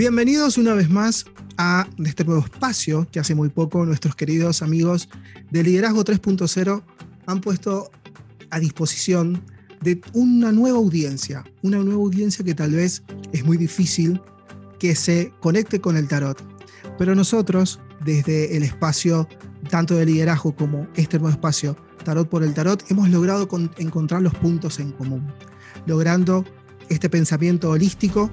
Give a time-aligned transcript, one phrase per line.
[0.00, 1.26] Bienvenidos una vez más
[1.58, 5.10] a este nuevo espacio que hace muy poco nuestros queridos amigos
[5.50, 6.82] de Liderazgo 3.0
[7.26, 7.90] han puesto
[8.48, 9.44] a disposición
[9.82, 13.02] de una nueva audiencia, una nueva audiencia que tal vez
[13.34, 14.22] es muy difícil
[14.78, 16.42] que se conecte con el tarot.
[16.96, 19.28] Pero nosotros, desde el espacio
[19.68, 21.76] tanto de liderazgo como este nuevo espacio,
[22.06, 23.46] Tarot por el Tarot, hemos logrado
[23.76, 25.30] encontrar los puntos en común,
[25.84, 26.46] logrando
[26.88, 28.30] este pensamiento holístico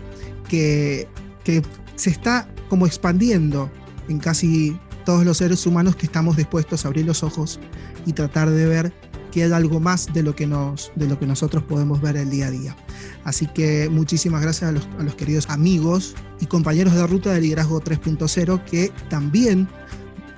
[0.47, 1.09] que
[1.47, 1.61] que
[1.95, 3.71] se está como expandiendo
[4.09, 7.57] en casi todos los seres humanos que estamos dispuestos a abrir los ojos
[8.05, 8.93] y tratar de ver
[9.31, 12.29] que hay algo más de lo que, nos, de lo que nosotros podemos ver el
[12.29, 12.75] día a día.
[13.23, 18.65] Así que muchísimas gracias a los, queridos amigos y compañeros de Ruta de Liderazgo 3.0
[18.65, 19.69] que también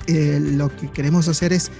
[0.06, 1.72] eh, lo que queremos hacer es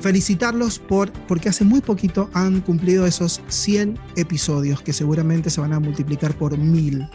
[0.00, 5.74] felicitarlos por, porque hace muy poquito han cumplido esos 100 episodios que seguramente se van
[5.74, 7.06] a multiplicar por mil.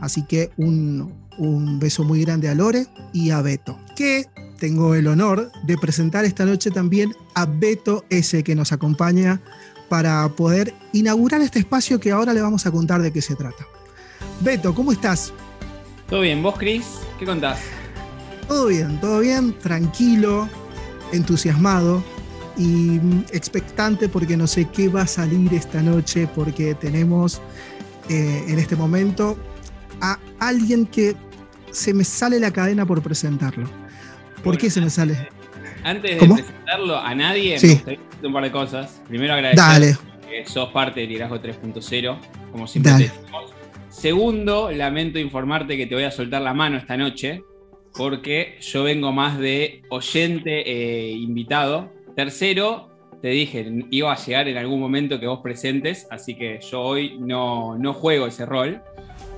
[0.00, 4.26] Así que un, un beso muy grande a Lore y a Beto, que
[4.58, 9.40] tengo el honor de presentar esta noche también a Beto S, que nos acompaña
[9.88, 13.66] para poder inaugurar este espacio que ahora le vamos a contar de qué se trata.
[14.40, 15.32] Beto, ¿cómo estás?
[16.08, 16.84] Todo bien, ¿vos, Cris?
[17.18, 17.60] ¿Qué contás?
[18.48, 20.48] Todo bien, todo bien, tranquilo,
[21.12, 22.02] entusiasmado
[22.56, 23.00] y
[23.32, 27.40] expectante porque no sé qué va a salir esta noche porque tenemos
[28.08, 29.36] eh, en este momento
[30.02, 31.14] a alguien que
[31.70, 33.66] se me sale la cadena por presentarlo.
[34.44, 35.28] ¿Por qué se me sale?
[35.84, 39.02] Antes de presentarlo a nadie, me gustaría decirte un par de cosas.
[39.08, 39.96] Primero agradecer
[40.28, 42.18] que sos parte de Liderazgo 3.0,
[42.50, 43.52] como siempre te decimos.
[43.88, 47.44] Segundo, lamento informarte que te voy a soltar la mano esta noche,
[47.94, 51.92] porque yo vengo más de oyente e invitado.
[52.16, 56.80] Tercero, te dije, iba a llegar en algún momento que vos presentes, así que yo
[56.80, 58.82] hoy no, no juego ese rol.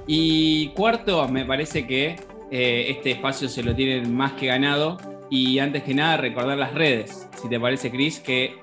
[0.06, 2.16] Y cuarto, me parece que
[2.50, 4.98] eh, este espacio se lo tienen más que ganado.
[5.30, 7.28] Y antes que nada, recordar las redes.
[7.40, 8.56] Si te parece, Chris, que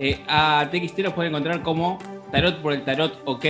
[0.00, 1.98] eh, a TXT los pueden encontrar como
[2.32, 3.44] Tarot por el Tarot OK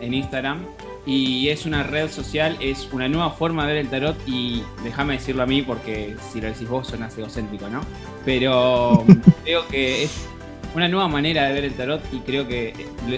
[0.00, 0.64] en Instagram.
[1.06, 4.16] Y es una red social, es una nueva forma de ver el tarot.
[4.26, 7.82] Y déjame decirlo a mí, porque si lo decís vos, suena egocéntrico, ¿no?
[8.24, 9.04] Pero
[9.44, 10.26] creo que es
[10.74, 12.72] una nueva manera de ver el tarot y creo que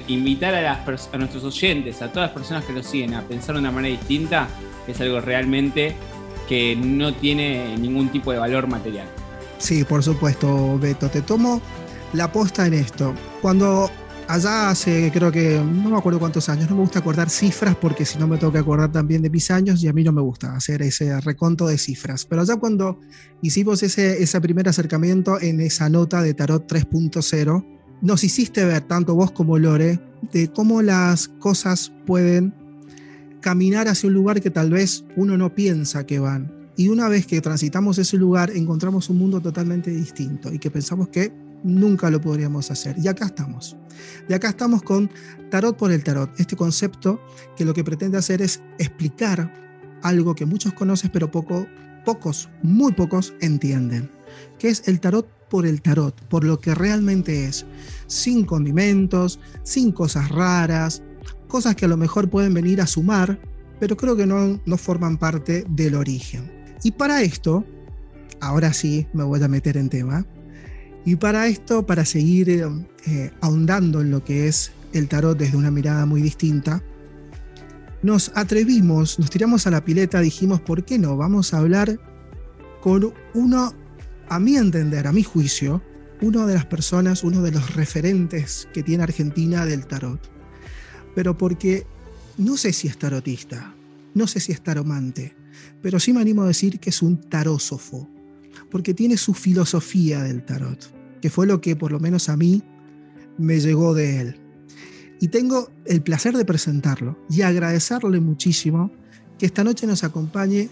[0.09, 3.61] invitar a, a nuestros oyentes, a todas las personas que lo siguen, a pensar de
[3.61, 4.49] una manera distinta
[4.87, 5.95] es algo realmente
[6.49, 9.09] que no tiene ningún tipo de valor material.
[9.59, 11.09] Sí, por supuesto, Beto.
[11.09, 11.61] Te tomo
[12.12, 13.15] la posta en esto.
[13.43, 13.91] Cuando
[14.28, 18.04] allá hace, creo que, no me acuerdo cuántos años, no me gusta acordar cifras porque
[18.04, 20.20] si no me tengo que acordar también de mis años y a mí no me
[20.20, 22.25] gusta hacer ese reconto de cifras.
[22.25, 23.00] Pero allá cuando
[23.42, 27.66] hicimos ese, ese primer acercamiento en esa nota de Tarot 3.0,
[28.03, 30.00] nos hiciste ver, tanto vos como Lore,
[30.32, 32.54] de cómo las cosas pueden
[33.41, 36.53] caminar hacia un lugar que tal vez uno no piensa que van.
[36.76, 41.09] Y una vez que transitamos ese lugar, encontramos un mundo totalmente distinto y que pensamos
[41.09, 41.32] que
[41.62, 42.97] nunca lo podríamos hacer.
[42.99, 43.77] Y acá estamos.
[44.28, 45.11] Y acá estamos con
[45.50, 47.21] Tarot por el Tarot, este concepto
[47.56, 49.53] que lo que pretende hacer es explicar
[50.03, 51.66] algo que muchos conocen, pero poco,
[52.05, 54.11] pocos, muy pocos entienden,
[54.59, 57.66] que es el tarot por el tarot, por lo que realmente es,
[58.06, 61.03] sin condimentos, sin cosas raras,
[61.49, 63.41] cosas que a lo mejor pueden venir a sumar,
[63.81, 66.50] pero creo que no, no forman parte del origen.
[66.83, 67.65] Y para esto,
[68.41, 70.27] ahora sí me voy a meter en tema,
[71.06, 72.67] y para esto, para seguir eh,
[73.06, 76.83] eh, ahondando en lo que es el tarot desde una mirada muy distinta,
[78.03, 81.16] nos atrevimos, nos tiramos a la pileta, dijimos, ¿por qué no?
[81.16, 82.00] Vamos a hablar
[82.81, 83.72] con uno,
[84.28, 85.81] a mi entender, a mi juicio,
[86.21, 90.21] uno de las personas, uno de los referentes que tiene Argentina del tarot.
[91.15, 91.87] Pero porque
[92.37, 93.72] no sé si es tarotista,
[94.15, 95.37] no sé si es taromante,
[95.83, 98.09] pero sí me animo a decir que es un tarósofo,
[98.71, 102.62] porque tiene su filosofía del tarot que fue lo que por lo menos a mí
[103.39, 104.41] me llegó de él.
[105.21, 108.91] Y tengo el placer de presentarlo y agradecerle muchísimo
[109.39, 110.69] que esta noche nos acompañe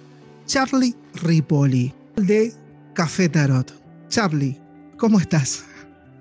[0.47, 2.53] Charlie Ripoli de
[2.93, 3.73] Café Tarot.
[4.09, 4.61] Charlie,
[4.99, 5.65] ¿cómo estás?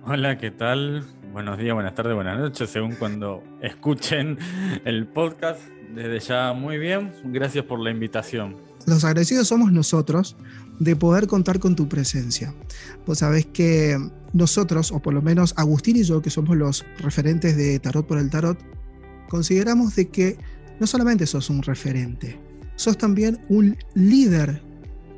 [0.06, 1.06] Hola, ¿qué tal?
[1.32, 4.38] Buenos días, buenas tardes, buenas noches, según cuando escuchen
[4.86, 5.62] el podcast.
[5.94, 7.12] Desde ya, muy bien.
[7.26, 8.56] Gracias por la invitación.
[8.86, 10.36] Los agradecidos somos nosotros
[10.84, 12.54] de poder contar con tu presencia.
[13.06, 13.98] Vos sabés que
[14.34, 18.18] nosotros, o por lo menos Agustín y yo, que somos los referentes de Tarot por
[18.18, 18.58] el Tarot,
[19.30, 20.38] consideramos de que
[20.80, 22.40] no solamente sos un referente,
[22.76, 24.62] sos también un líder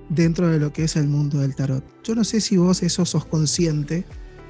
[0.09, 1.83] dentro de lo que es el mundo del tarot.
[2.03, 4.05] Yo no sé si vos eso sos consciente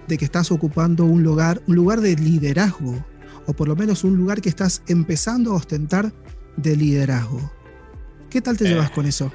[0.08, 3.04] de que estás ocupando un lugar, un lugar de liderazgo,
[3.48, 6.14] o por lo menos un lugar que estás empezando a ostentar
[6.58, 7.52] de liderazgo.
[8.30, 9.32] ¿Qué tal te llevas con eso?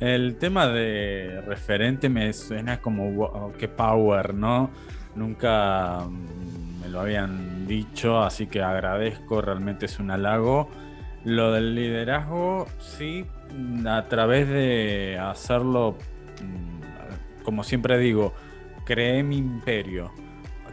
[0.00, 4.70] El tema de referente me suena como wow, qué power, ¿no?
[5.16, 10.68] Nunca mm, me lo habían dicho, así que agradezco, realmente es un halago.
[11.24, 13.26] Lo del liderazgo, sí,
[13.86, 15.96] a través de hacerlo,
[16.42, 18.34] mm, como siempre digo,
[18.84, 20.12] creé mi imperio,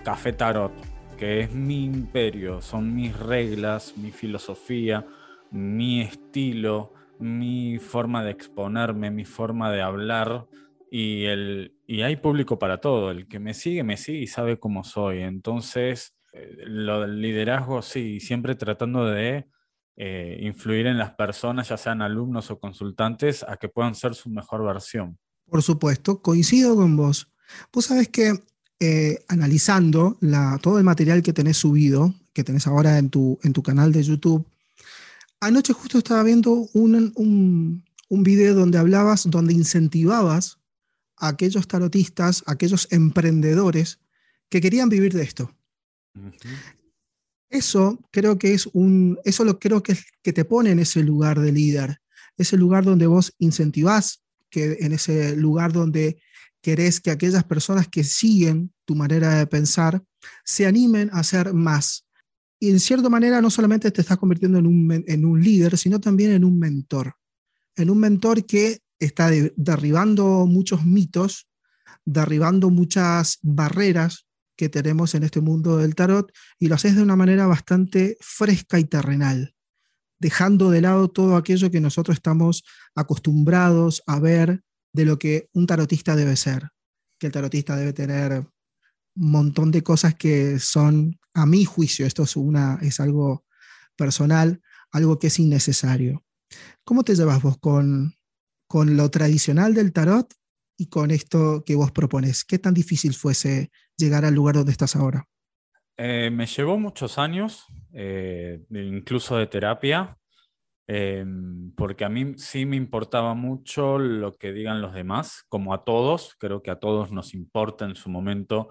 [0.03, 0.71] Café Tarot,
[1.17, 5.03] que es mi imperio, son mis reglas, mi filosofía,
[5.49, 10.47] mi estilo, mi forma de exponerme, mi forma de hablar.
[10.91, 13.11] Y, el, y hay público para todo.
[13.11, 15.21] El que me sigue, me sigue y sabe cómo soy.
[15.21, 19.47] Entonces, eh, lo del liderazgo, sí, siempre tratando de
[19.97, 24.29] eh, influir en las personas, ya sean alumnos o consultantes, a que puedan ser su
[24.29, 25.17] mejor versión.
[25.49, 27.31] Por supuesto, coincido con vos.
[27.71, 28.33] Vos sabés que
[28.79, 33.53] eh, analizando la, todo el material que tenés subido, que tenés ahora en tu, en
[33.53, 34.45] tu canal de YouTube,
[35.39, 40.59] anoche justo estaba viendo un, un, video donde hablabas, donde incentivabas
[41.17, 43.99] a aquellos tarotistas, a aquellos emprendedores
[44.49, 45.55] que querían vivir de esto.
[47.49, 51.03] Eso creo que es un, eso lo creo que es que te pone en ese
[51.03, 52.01] lugar de líder,
[52.37, 56.21] ese lugar donde vos incentivás, que en ese lugar donde
[56.61, 60.03] querés que aquellas personas que siguen tu manera de pensar
[60.43, 62.04] se animen a hacer más.
[62.65, 66.01] Y en cierta manera no solamente te estás convirtiendo en un, en un líder, sino
[66.01, 67.13] también en un mentor.
[67.75, 71.47] En un mentor que está derribando muchos mitos,
[72.05, 74.25] derribando muchas barreras
[74.55, 78.79] que tenemos en este mundo del tarot y lo haces de una manera bastante fresca
[78.79, 79.53] y terrenal,
[80.17, 82.63] dejando de lado todo aquello que nosotros estamos
[82.95, 86.69] acostumbrados a ver de lo que un tarotista debe ser,
[87.19, 88.43] que el tarotista debe tener
[89.15, 93.45] montón de cosas que son, a mi juicio, esto es, una, es algo
[93.95, 96.23] personal, algo que es innecesario.
[96.83, 98.15] ¿Cómo te llevas vos con,
[98.67, 100.33] con lo tradicional del tarot
[100.77, 102.43] y con esto que vos propones?
[102.43, 105.27] ¿Qué tan difícil fuese llegar al lugar donde estás ahora?
[105.97, 110.17] Eh, me llevó muchos años, eh, incluso de terapia,
[110.87, 115.83] Em, porque a mí sí me importaba mucho lo que digan los demás, como a
[115.83, 118.69] todos, creo que a todos nos importa en su momento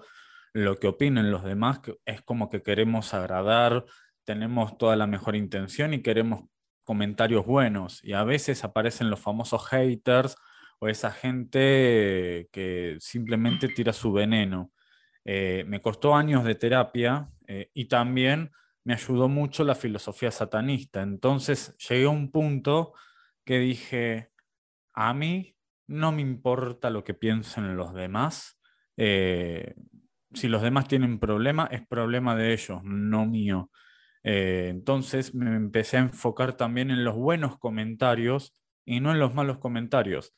[0.55, 3.83] lo que opinen los demás, es como que queremos agradar,
[4.23, 6.45] tenemos toda la mejor intención y queremos
[6.85, 10.37] comentarios buenos, y a veces aparecen los famosos haters
[10.79, 14.71] o esa gente que simplemente tira su veneno.
[15.25, 18.51] Eh, me costó años de terapia eh, y también
[18.85, 21.01] me ayudó mucho la filosofía satanista.
[21.01, 22.93] Entonces llegué a un punto
[23.43, 24.31] que dije,
[24.93, 28.57] a mí no me importa lo que piensen los demás.
[28.95, 29.75] Eh,
[30.35, 33.71] si los demás tienen problema, es problema de ellos, no mío.
[34.23, 38.55] Eh, entonces me empecé a enfocar también en los buenos comentarios
[38.85, 40.35] y no en los malos comentarios.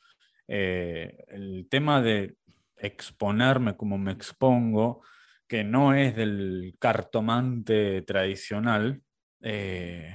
[0.48, 2.36] Eh, el tema de
[2.78, 5.02] exponerme como me expongo,
[5.48, 9.02] que no es del cartomante tradicional,
[9.42, 10.14] eh,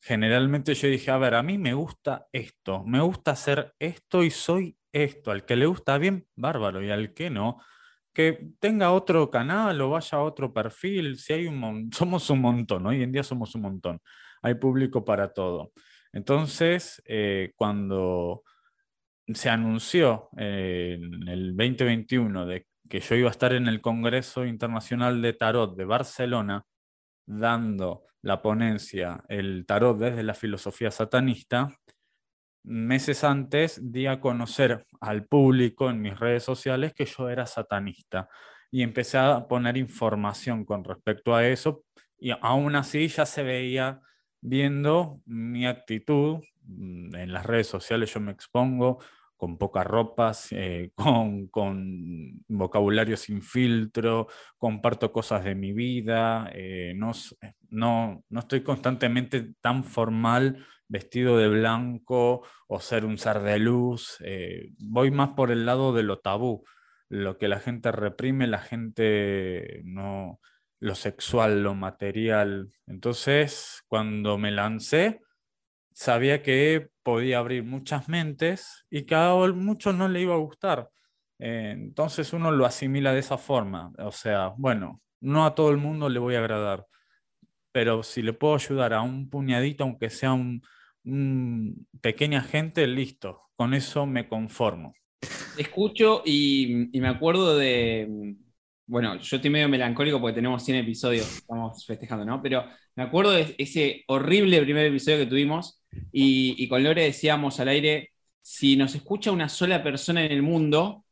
[0.00, 4.30] generalmente yo dije, a ver, a mí me gusta esto, me gusta hacer esto y
[4.30, 5.30] soy esto.
[5.30, 7.58] Al que le gusta bien, bárbaro, y al que no,
[8.12, 12.86] que tenga otro canal o vaya a otro perfil, si hay un somos un montón,
[12.86, 14.00] hoy en día somos un montón,
[14.42, 15.72] hay público para todo.
[16.12, 18.42] Entonces, eh, cuando
[19.32, 25.22] se anunció en el 2021 de que yo iba a estar en el Congreso Internacional
[25.22, 26.66] de Tarot de Barcelona
[27.26, 31.68] dando la ponencia El tarot desde la filosofía satanista,
[32.64, 38.28] meses antes di a conocer al público en mis redes sociales que yo era satanista
[38.70, 41.84] y empecé a poner información con respecto a eso
[42.18, 44.00] y aún así ya se veía
[44.40, 48.98] viendo mi actitud mm, en las redes sociales yo me expongo
[49.42, 51.50] con pocas ropas, eh, con,
[52.46, 57.10] vocabulario sin filtro, comparto cosas de mi vida, eh, no,
[57.70, 64.18] no, no, estoy constantemente tan formal, vestido de blanco o ser un ser de luz,
[64.20, 66.64] eh, voy más por el lado de lo tabú,
[67.08, 70.38] lo que la gente reprime, la gente no,
[70.80, 72.68] lo sexual, lo material.
[72.86, 75.22] Entonces, cuando me lancé,
[75.94, 80.90] sabía que podía abrir muchas mentes y que a muchos no le iba a gustar.
[81.38, 83.92] Entonces uno lo asimila de esa forma.
[83.98, 86.86] O sea, bueno, no a todo el mundo le voy a agradar,
[87.72, 90.62] pero si le puedo ayudar a un puñadito, aunque sea un,
[92.00, 93.42] pequeña gente, listo.
[93.56, 94.94] Con eso me conformo.
[95.56, 98.36] Escucho y, me acuerdo de,
[98.86, 102.42] bueno, yo estoy medio melancólico porque tenemos 100 episodios, estamos festejando, ¿no?
[102.42, 102.64] Pero
[102.96, 105.82] me acuerdo de ese horrible primer episodio que tuvimos
[106.12, 111.04] y, con Lore decíamos al aire, si nos escucha una sola persona en el mundo,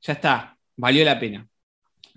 [0.00, 1.48] ya está, valió la pena.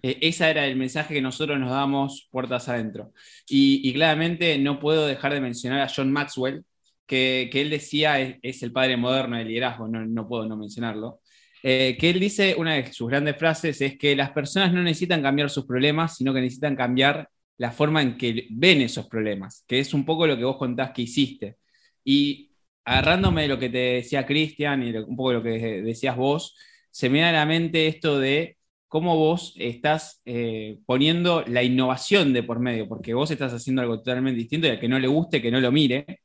[0.01, 3.13] Eh, ese era el mensaje que nosotros nos damos puertas adentro.
[3.47, 6.65] Y, claramente no puedo dejar de mencionar a John Maxwell,
[7.09, 11.21] que, él decía es, el padre moderno del liderazgo, no, puedo no mencionarlo.
[11.63, 15.21] Eh, que él dice, una de sus grandes frases es que las personas no necesitan
[15.23, 19.79] cambiar sus problemas, sino que necesitan cambiar la forma en que ven esos problemas, que
[19.79, 21.57] es un poco lo que vos contás que hiciste.
[22.03, 22.51] Y
[22.85, 26.55] agarrándome de lo que te decía Cristian y un poco lo que decías vos,
[26.91, 32.33] se me da a la mente esto de cómo vos estás eh, poniendo la innovación
[32.33, 35.07] de por medio, porque vos estás haciendo algo totalmente distinto y al que no le
[35.07, 36.21] guste, que no lo mire,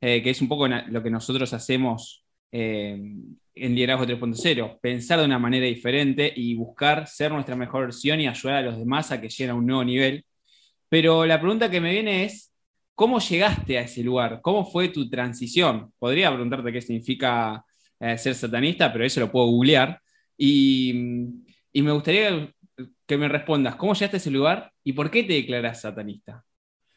[0.00, 2.92] eh, que es un poco lo que nosotros hacemos eh,
[3.54, 8.28] en Liderazgo 3.0, pensar de una manera diferente y buscar ser nuestra mejor versión y
[8.28, 10.24] ayudar a los demás a que lleguen a un nuevo nivel.
[10.88, 12.52] Pero la pregunta que me viene es,
[12.94, 14.40] ¿cómo llegaste a ese lugar?
[14.42, 15.92] ¿Cómo fue tu transición?
[15.98, 17.64] Podría preguntarte qué significa
[17.98, 20.00] ser satanista, pero eso lo puedo googlear.
[20.36, 21.42] Y
[21.76, 22.50] y me gustaría
[23.06, 26.42] que me respondas, ¿cómo llegaste a ese lugar y por qué te declaras satanista?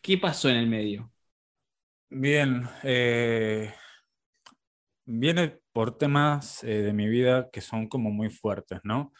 [0.01, 1.11] ¿Qué pasó en el medio?
[2.11, 3.71] Bien, eh,
[5.05, 9.13] viene por temas eh, de mi vida que son como muy fuertes, ¿no?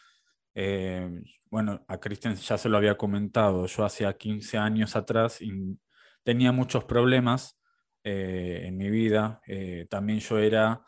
[0.54, 1.08] Eh,
[1.50, 5.40] bueno, a Cristian ya se lo había comentado, yo hacía 15 años atrás
[6.24, 7.58] tenía muchos problemas
[8.04, 9.42] en mi vida,
[9.90, 10.82] también yo era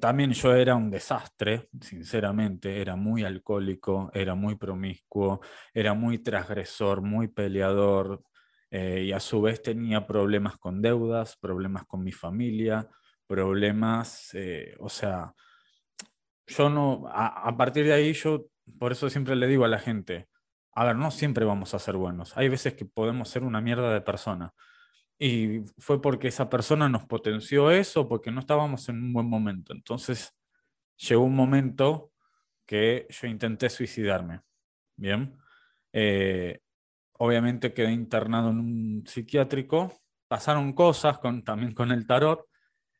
[0.00, 5.40] también yo era un desastre, sinceramente, era muy alcohólico, era muy promiscuo,
[5.74, 8.22] era muy transgresor, muy peleador
[8.70, 12.88] eh, y a su vez tenía problemas con deudas, problemas con mi familia,
[13.26, 15.34] problemas, eh, o sea,
[16.46, 18.46] yo no, a, partir de ahí yo,
[18.78, 20.28] por eso siempre le digo a la gente,
[20.72, 23.92] a ver, no siempre vamos a ser buenos, hay veces que podemos ser una mierda
[23.92, 24.52] de persona
[25.22, 29.74] y fue porque esa persona nos potenció eso, porque no estábamos en un buen momento.
[29.74, 30.34] Entonces
[30.96, 32.10] llegó un momento
[32.64, 34.40] que yo intenté suicidarme.
[34.96, 35.36] Bien.
[35.92, 36.60] Eh,
[37.20, 39.92] obviamente quedé internado en un psiquiátrico.
[40.26, 42.46] Pasaron cosas con, también con el tarot,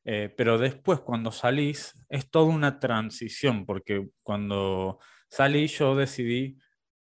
[0.05, 4.99] eh, pero después cuando salís es toda una transición, porque cuando
[5.31, 6.59] salí yo decidí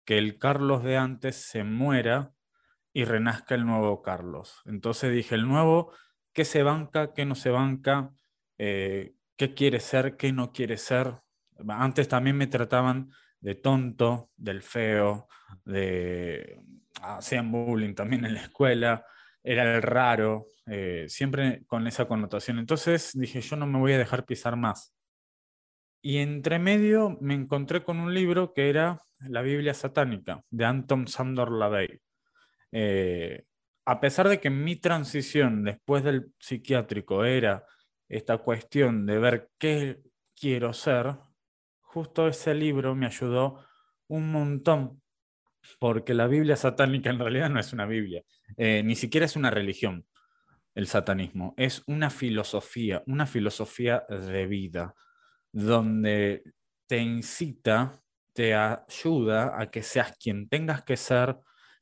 [0.05, 2.33] que el Carlos de antes se muera
[2.93, 4.61] y renazca el nuevo Carlos.
[4.67, 5.93] Entonces dije, el nuevo,
[6.35, 8.13] ¿qué se banca, qué no se banca?
[8.59, 11.21] Eh, ¿Qué quiere ser, qué no quiere ser?
[11.69, 15.29] Antes también me trataban de tonto, del feo,
[15.65, 16.61] de...
[17.01, 19.05] Hacían bullying también en la escuela,
[19.43, 22.59] era el raro, eh, siempre con esa connotación.
[22.59, 24.95] Entonces dije, yo no me voy a dejar pisar más.
[26.03, 31.07] Y entre medio me encontré con un libro que era La Biblia Satánica, de Anton
[31.09, 32.01] Sandor Lavey.
[32.73, 33.45] Eh,
[33.85, 37.65] a pesar de que mi transición después del psiquiátrico era
[38.09, 40.01] esta cuestión de ver qué
[40.39, 41.17] quiero ser,
[41.89, 43.65] justo ese libro me ayudó
[44.09, 45.03] un montón,
[45.79, 48.23] porque la Biblia satánica en realidad no es una Biblia,
[48.57, 50.07] eh, ni siquiera es una religión,
[50.75, 54.95] el satanismo, es una filosofía, una filosofía de vida,
[55.51, 56.43] donde
[56.87, 58.03] te incita,
[58.35, 61.39] te ayuda a que seas quien tengas que ser,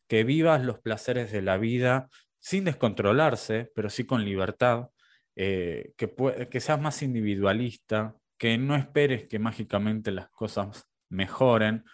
[0.07, 2.09] que vivas los placeres de la vida
[2.39, 4.89] sin descontrolarse, pero sí con libertad,
[5.35, 6.15] eh, que,
[6.49, 11.85] que seas más individualista, que no esperes que mágicamente las cosas mejoren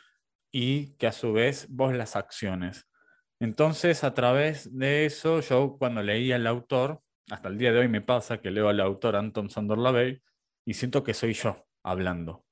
[0.50, 2.88] y que a su vez vos las acciones.
[3.40, 7.88] Entonces, a través de eso, yo cuando leía al autor, hasta el día de hoy
[7.88, 10.20] me pasa que leo al autor Anton Sandor Lavey
[10.64, 12.44] y siento que soy yo hablando.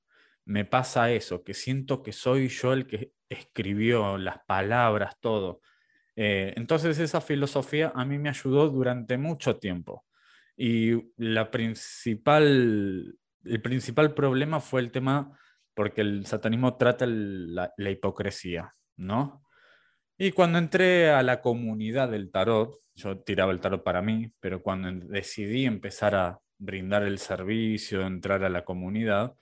[0.45, 5.61] Me pasa eso, que siento que soy yo el que escribió, las palabras, todo.
[6.15, 10.05] Eh, entonces esa filosofía a mí me ayudó durante mucho tiempo.
[10.57, 15.37] Y la principal, el principal problema fue el tema
[15.73, 19.43] porque el satanismo trata la, la hipocresía, ¿no?
[20.17, 24.61] Y cuando entré a la comunidad del tarot, yo tiraba el tarot para mí, pero
[24.61, 29.33] cuando decidí empezar a brindar el servicio, entrar a la comunidad,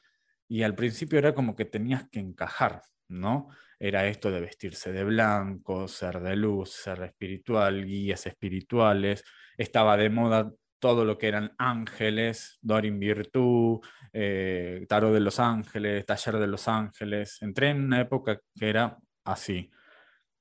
[0.47, 3.49] y al principio era como que tenías que encajar, ¿no?
[3.79, 9.23] era esto de vestirse de blanco, ser de luz, ser espiritual, guías espirituales.
[9.57, 13.79] Estaba de moda todo lo que eran ángeles, Dorin Virtud,
[14.13, 17.41] eh, Tarot de los Ángeles, Taller de los Ángeles.
[17.41, 19.69] Entré en una época que era así.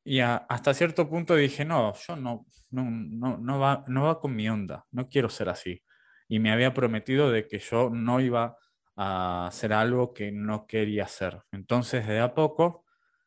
[0.04, 4.48] Y hasta cierto punto dije, no, yo no, no, no, va, no va con mi
[4.48, 5.82] onda, no quiero ser así.
[6.28, 8.56] Y me había prometido de que yo no iba
[8.96, 11.42] a hacer algo que no quería hacer.
[11.52, 12.84] Entonces, de a poco,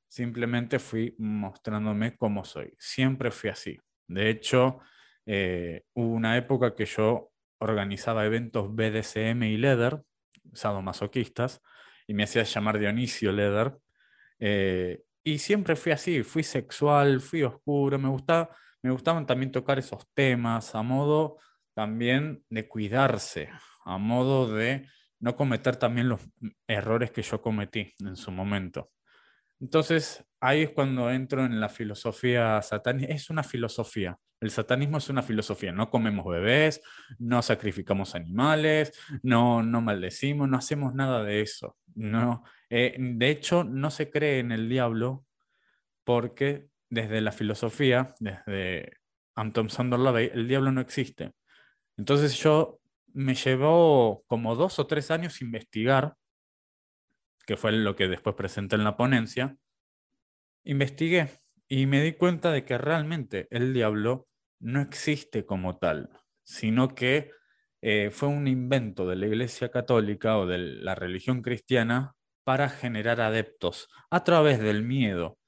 [0.07, 2.73] simplemente fui mostrándome cómo soy.
[2.77, 3.79] Siempre fui así.
[4.07, 4.79] De hecho,
[5.25, 10.01] eh, hubo una época que yo organizaba eventos BDSM y Leather,
[10.53, 11.61] sadomasoquistas,
[12.07, 13.77] y me hacía llamar Dionisio Leather.
[14.39, 18.49] Eh, y siempre fui así, fui sexual, fui oscuro, me, gustaba,
[18.81, 21.37] me gustaban también tocar esos temas a modo
[21.73, 23.49] también de cuidarse,
[23.85, 24.87] a modo de
[25.19, 26.21] no cometer también los
[26.67, 28.89] errores que yo cometí en su momento.
[29.61, 33.13] Entonces, ahí es cuando entro en la filosofía satánica.
[33.13, 34.17] Es una filosofía.
[34.41, 35.71] El satanismo es una filosofía.
[35.71, 36.81] No comemos bebés,
[37.19, 38.91] no sacrificamos animales,
[39.21, 41.77] no, no maldecimos, no hacemos nada de eso.
[41.93, 45.25] No, eh, de hecho, no se cree en el diablo
[46.03, 48.97] porque desde la filosofía, desde
[49.35, 51.33] Anton Sandor Lavey, el diablo no existe.
[51.97, 52.79] Entonces yo
[53.13, 56.15] me llevó como dos o tres años investigar
[57.45, 59.57] que fue lo que después presenté en la ponencia,
[60.63, 61.29] investigué
[61.67, 64.27] y me di cuenta de que realmente el diablo
[64.59, 66.09] no existe como tal,
[66.43, 67.31] sino que
[67.81, 73.21] eh, fue un invento de la Iglesia Católica o de la religión cristiana para generar
[73.21, 75.39] adeptos a través del miedo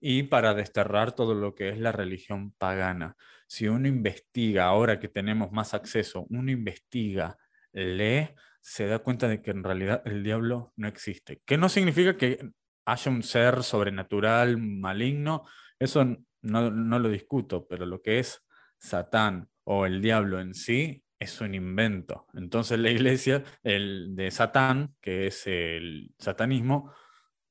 [0.00, 3.16] y para desterrar todo lo que es la religión pagana.
[3.46, 7.36] Si uno investiga, ahora que tenemos más acceso, uno investiga,
[7.72, 8.28] lee,
[8.60, 11.40] se da cuenta de que en realidad el diablo no existe.
[11.44, 12.50] Que no significa que
[12.84, 15.44] haya un ser sobrenatural, maligno,
[15.78, 16.04] eso
[16.42, 18.42] no, lo discuto, pero lo que es
[18.78, 22.26] Satán o el diablo en sí es un invento.
[22.34, 26.92] Entonces la iglesia, el de Satán, que es el satanismo,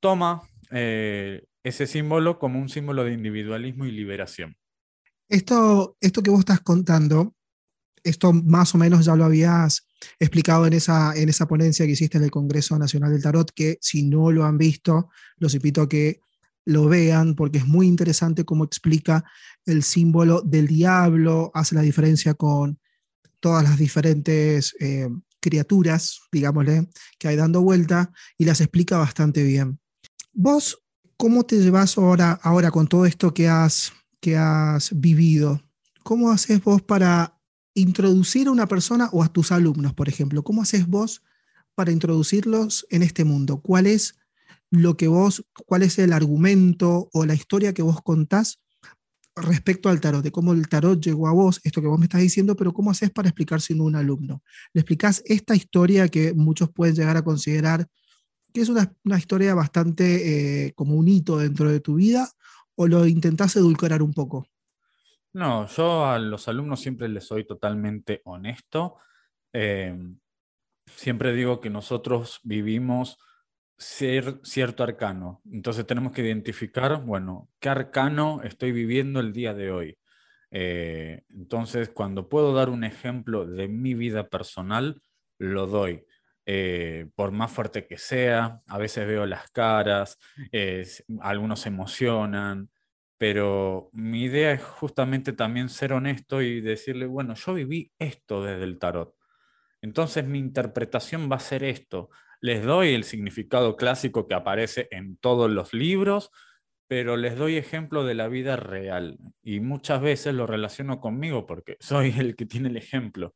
[0.00, 4.56] toma eh, ese símbolo como un símbolo de individualismo y liberación.
[5.28, 7.34] Esto, esto que vos estás contando
[8.08, 9.86] esto más o menos ya lo habías
[10.18, 13.78] explicado en esa, en esa ponencia que hiciste en el Congreso Nacional del Tarot, que
[13.80, 16.20] si no lo han visto, los invito a que
[16.64, 19.24] lo vean porque es muy interesante cómo explica
[19.64, 22.78] el símbolo del diablo, hace la diferencia con
[23.40, 25.08] todas las diferentes eh,
[25.40, 29.80] criaturas, digámosle, que hay dando vuelta y las explica bastante bien.
[30.32, 30.82] Vos,
[31.16, 35.62] ¿cómo te llevas ahora, ahora con todo esto que has, que has vivido?
[36.02, 37.37] ¿Cómo haces vos para
[37.74, 40.42] introducir a una persona o a tus alumnos, por ejemplo?
[40.42, 41.22] ¿Cómo haces vos
[41.74, 43.60] para introducirlos en este mundo?
[43.60, 44.18] ¿Cuál es
[44.70, 48.60] lo que vos, cuál es el argumento o la historia que vos contás
[49.36, 52.20] respecto al tarot, de cómo el tarot llegó a vos, esto que vos me estás
[52.20, 54.42] diciendo, pero cómo haces para explicar siendo un alumno?
[54.72, 57.86] ¿Le explicás esta historia que muchos pueden llegar a considerar
[58.52, 62.30] que es una, historia bastante eh, como un hito dentro de tu vida
[62.74, 64.46] o lo intentás edulcorar un poco?
[65.32, 68.96] No, yo a los alumnos siempre les soy totalmente honesto.
[69.52, 70.18] Em,
[70.86, 73.18] siempre digo que nosotros vivimos
[73.78, 75.42] cierto arcano.
[75.52, 79.98] Entonces tenemos que identificar, bueno, qué arcano estoy viviendo el día de hoy.
[80.50, 85.02] Eh, entonces, cuando puedo dar un ejemplo de mi vida personal,
[85.38, 86.04] lo doy.
[86.46, 90.18] Eh, por más fuerte que sea, a veces veo las caras,
[91.20, 92.70] algunos se emocionan,
[93.18, 98.64] pero mi idea es justamente también ser honesto y decirle, bueno, yo viví esto desde
[98.64, 99.14] el tarot.
[99.82, 102.10] Entonces mi interpretación va a ser esto.
[102.40, 106.30] Les doy el significado clásico que aparece en todos los libros,
[106.86, 109.18] pero les doy ejemplo de la vida real.
[109.42, 113.34] Y muchas veces lo relaciono conmigo porque soy el que tiene el ejemplo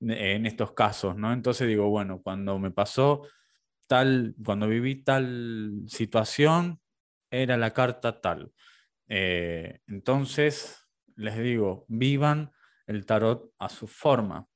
[0.00, 1.32] en estos casos, ¿no?
[1.32, 3.28] Entonces digo, bueno, cuando me pasó
[3.86, 6.80] tal, cuando viví tal situación,
[7.30, 8.52] era la carta tal.
[9.12, 12.52] Eh, entonces, les digo, vivan
[12.86, 14.46] el tarot a su forma.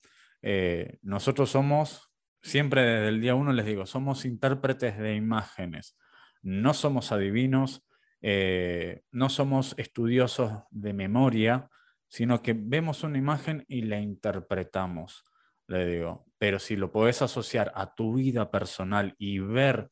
[0.43, 5.99] Eh, nosotros somos, siempre desde el día uno les digo, somos intérpretes de imágenes,
[6.43, 7.85] no somos adivinos,
[8.23, 11.69] eh, no somos estudiosos de memoria,
[12.09, 15.25] sino que vemos una imagen y la interpretamos,
[15.67, 16.27] le digo.
[16.38, 19.90] Pero si lo podés asociar a tu vida personal y ver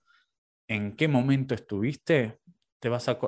[0.68, 2.38] en qué momento estuviste,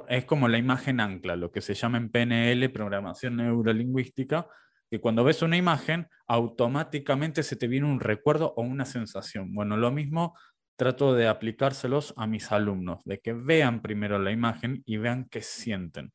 [0.08, 4.48] es como la imagen ancla, lo que se llama en PNL, programación neurolingüística,
[4.90, 9.54] que cuando ves una imagen, automáticamente se te viene un recuerdo o una sensación.
[9.54, 10.36] Bueno, lo mismo
[10.76, 15.40] trato de aplicárselos a mis alumnos, de que vean primero la imagen y vean qué
[15.40, 16.12] sienten.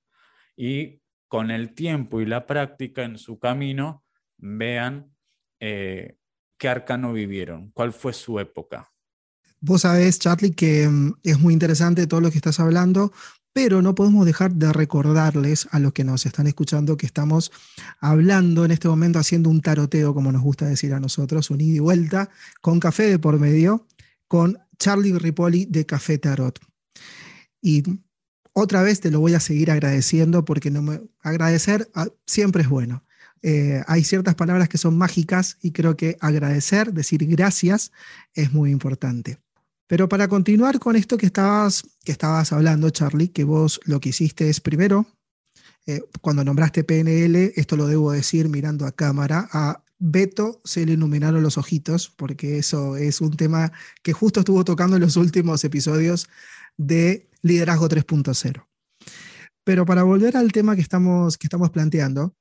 [0.55, 4.03] Y con el tiempo y la práctica en su camino,
[4.37, 5.15] vean
[5.59, 6.17] eh,
[6.57, 8.91] qué arcano vivieron, cuál fue su época.
[9.61, 13.11] Vos sabés, Charlie, que mm, es muy interesante todo lo que estás hablando,
[13.51, 17.51] pero no podemos dejar de recordarles a los que nos están escuchando que estamos
[17.99, 21.77] hablando en este momento, haciendo un taroteo, como nos gusta decir a nosotros, un ida
[21.77, 22.29] y vuelta,
[22.61, 23.85] con café de por medio,
[24.27, 26.59] con Charlie Ripoli de Café Tarot.
[27.61, 27.83] Y
[28.53, 30.71] otra vez te lo voy a seguir agradeciendo porque
[31.21, 33.03] agradecer ah, siempre es bueno.
[33.41, 37.91] Eh, hay ciertas palabras que son mágicas y creo que agradecer, decir gracias,
[38.33, 39.39] es muy importante.
[39.89, 44.09] Pero para continuar con esto que estabas, que estabas hablando, Charlie, que vos lo que
[44.09, 45.07] hiciste es primero,
[45.87, 50.93] eh, cuando nombraste PNL, esto lo debo decir mirando a cámara, a Beto se le
[50.93, 53.71] iluminaron los ojitos, porque eso es un tema
[54.03, 56.29] que justo estuvo tocando en los últimos episodios
[56.77, 58.67] de Liderazgo 3.0.
[59.63, 62.35] Pero para volver al tema que estamos, que estamos planteando,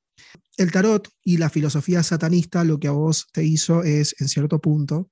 [0.59, 4.61] el tarot y la filosofía satanista lo que a vos te hizo es, en cierto
[4.61, 5.11] punto,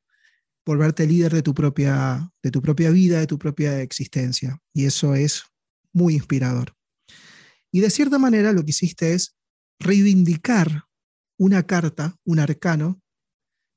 [0.66, 4.60] volverte líder de tu propia, de tu propia vida, de tu propia existencia.
[4.74, 5.44] Y eso es
[5.92, 6.74] muy inspirador.
[7.70, 9.36] Y de cierta manera lo que hiciste es
[9.78, 10.84] reivindicar
[11.38, 13.00] una carta, un arcano,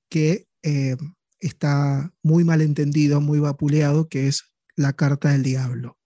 [0.10, 0.97] que eh,
[1.39, 5.97] está muy mal entendido, muy vapuleado, que es la carta del diablo.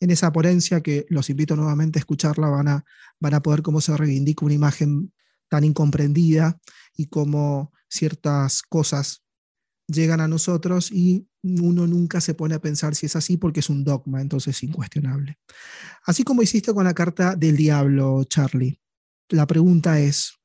[0.00, 2.84] En esa ponencia, que los invito nuevamente a escucharla, van a,
[3.20, 5.12] van a poder cómo se reivindica una imagen
[5.48, 6.58] tan incomprendida
[6.96, 9.22] y cómo ciertas cosas
[9.88, 13.70] llegan a nosotros y uno nunca se pone a pensar si es así porque es
[13.70, 15.38] un dogma, entonces es incuestionable.
[16.04, 18.80] Así como hiciste con la carta del diablo, Charlie.
[19.30, 20.38] La pregunta es,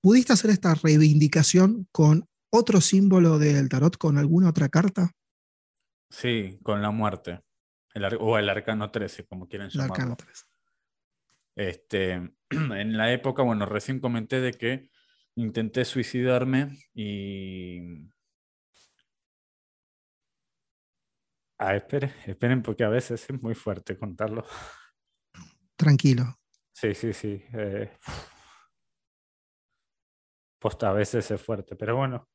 [0.00, 5.10] ¿pudiste hacer esta reivindicación con otro símbolo del tarot, con alguna otra carta?
[6.10, 7.40] Sí, con la muerte.
[8.20, 9.94] o el arcano 13, como quieren llamarlo.
[9.94, 10.44] El arcano 13.
[11.54, 12.12] Este,
[12.50, 14.90] en la época, bueno, recién comenté de que
[15.36, 18.10] intenté suicidarme y...
[21.58, 24.44] Ah, esperen, esperen, porque a veces es muy fuerte contarlo.
[25.76, 26.24] Tranquilo.
[26.72, 27.44] Sí, sí, sí.
[27.52, 27.96] Eh...
[30.58, 32.28] Posta a veces es fuerte, pero bueno,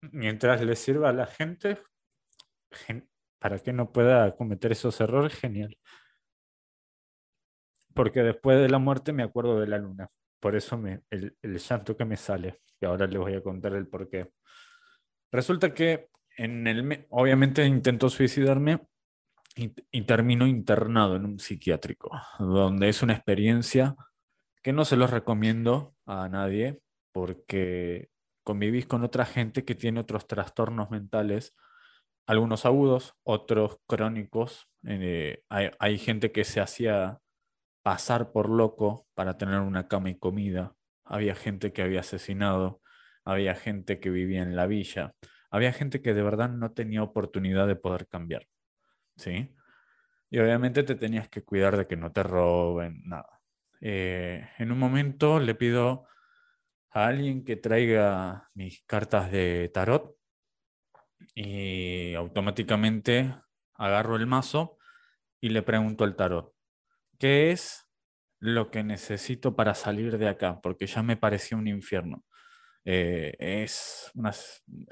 [0.00, 1.78] mientras le sirva a la gente,
[3.38, 5.76] para que no pueda cometer esos errores, genial.
[7.94, 10.10] Porque después de la muerte me acuerdo de la luna.
[10.46, 12.60] Por eso me, el, el llanto que me sale.
[12.80, 14.30] Y ahora les voy a contar el por qué.
[15.32, 16.06] Resulta que
[16.36, 18.86] en el, obviamente intento suicidarme
[19.56, 23.96] y, y, termino internado en un psiquiátrico, donde es una experiencia
[24.62, 26.78] que no se los recomiendo a nadie
[27.10, 28.08] porque
[28.44, 31.56] convivís con otra gente que tiene otros trastornos mentales
[32.24, 34.68] algunos agudos, otros crónicos.
[34.84, 37.18] Eh, hay, gente que se hacía
[37.86, 40.74] pasar por loco para tener una cama y comida.
[41.04, 42.80] Había gente que había asesinado.
[43.24, 45.14] Había gente que vivía en la villa.
[45.52, 48.48] Había gente que de verdad no tenía oportunidad de poder cambiar.
[49.14, 49.54] ¿Sí?
[50.30, 53.40] Y obviamente te tenías que cuidar de que no te roben, nada.
[53.80, 56.08] Eh, en un momento le pido
[56.90, 60.16] a alguien que traiga mis cartas de tarot
[61.36, 63.32] y automáticamente
[63.74, 64.76] agarro el mazo
[65.40, 66.55] y le pregunto al tarot,
[67.18, 67.86] ¿qué es
[68.38, 70.60] lo que necesito para salir de acá?
[70.62, 72.24] Porque ya me parecía un infierno.
[72.84, 74.12] Eh, es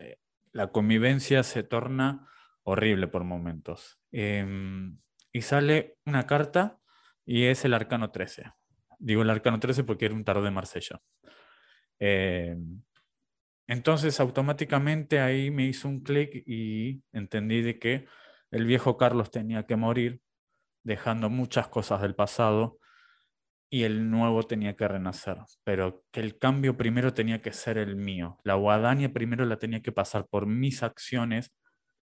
[0.01, 0.19] eh,
[0.53, 2.29] la convivencia se torna
[2.65, 4.01] horrible por momentos.
[4.13, 4.99] Em,
[5.33, 6.79] y sale una carta
[7.27, 8.53] y es el arcano 13.
[8.99, 11.01] Digo el arcano 13 porque era un tarot de Marsella.
[11.99, 12.83] Em,
[13.67, 18.07] entonces automáticamente ahí me hizo un clic y entendí de que
[18.51, 20.21] el viejo Carlos tenía que morir,
[20.85, 22.79] dejando muchas cosas del pasado
[23.71, 27.97] y el nuevo tenía que renacer, pero que el cambio primero tenía que ser el
[27.97, 28.39] mío.
[28.45, 31.53] La guadaña primero la tenía que pasar por mis acciones.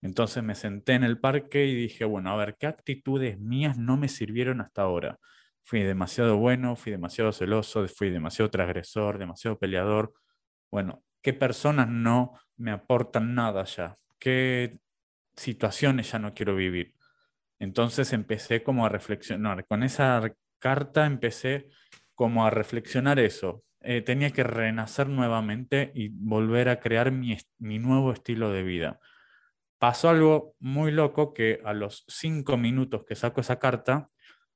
[0.01, 3.95] Entonces me senté en el parque y dije, bueno, a ver, ¿qué actitudes mías no
[3.95, 5.17] me sirvieron hasta ahora?
[5.63, 10.13] Fui demasiado bueno, fui demasiado celoso, fui demasiado transgresor, demasiado peleador.
[10.69, 14.79] Bueno, qué personas no me aportan nada ya, qué
[15.35, 16.94] situaciones ya no quiero vivir.
[17.59, 19.65] Entonces empecé como a reflexionar.
[19.65, 21.69] Con esa carta empecé
[22.13, 23.63] como a reflexionar eso.
[23.81, 28.99] Eh, tenía que renacer nuevamente y volver a crear mi, mi nuevo estilo de vida.
[29.77, 34.09] Pasó algo muy loco que a los cinco minutos que saco esa carta,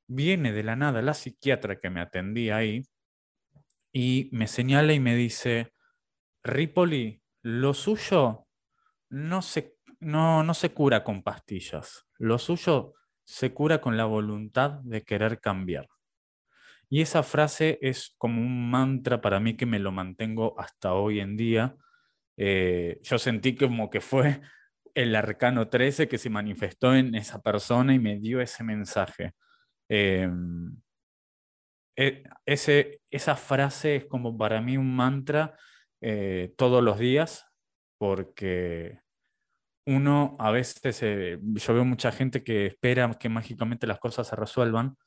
[0.08, 2.84] viene de la nada la psiquiatra que me atendía ahí
[3.92, 5.74] y me señala y me dice,
[6.44, 8.48] Ripoli, lo suyo
[9.10, 12.94] no se, no, no se cura con pastillas, lo suyo
[13.30, 15.88] se cura con la voluntad de querer cambiar.
[16.90, 21.20] Y esa frase es como un mantra para mí que me lo mantengo hasta hoy
[21.20, 21.76] en día.
[22.38, 24.42] Eh, yo sentí como que fue
[24.96, 29.34] el arcano 13 que se manifestó en esa persona y me dio ese mensaje.
[29.88, 30.76] Em,
[31.96, 35.56] e, ese, esa frase es como para mí un mantra
[36.02, 37.46] eh, todos los días
[38.00, 39.00] porque
[39.90, 44.36] uno a veces, eh, yo veo mucha gente que espera que mágicamente las cosas se
[44.36, 44.98] resuelvan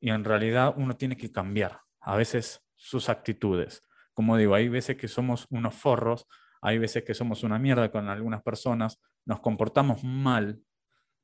[0.00, 3.80] y en realidad uno tiene que cambiar a veces sus actitudes.
[4.12, 6.26] Como digo, hay veces que somos unos forros,
[6.60, 10.60] hay veces que somos una mierda con algunas personas, nos comportamos mal,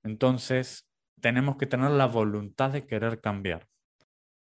[0.04, 0.88] entonces
[1.20, 3.66] tenemos que tener la voluntad de querer cambiar.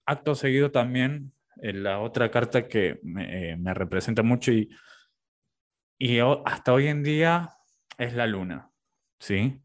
[0.06, 4.70] Acto seguido también, en la otra carta que me, eh, representa mucho y,
[5.98, 7.57] y hasta hoy en día
[7.98, 8.72] es la luna,
[9.20, 9.62] ¿sí?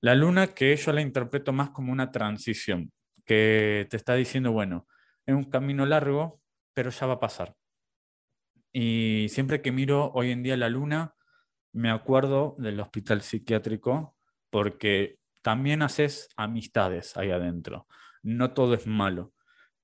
[0.00, 2.92] La luna que yo la interpreto más como una transición,
[3.24, 4.86] que te está diciendo, bueno,
[5.26, 6.40] es un camino largo,
[6.72, 7.56] pero ya va a pasar.
[8.72, 11.14] Y siempre que miro hoy en día la luna,
[11.72, 14.16] me acuerdo del hospital psiquiátrico
[14.50, 17.86] porque también haces amistades ahí adentro.
[18.22, 19.32] No todo es malo.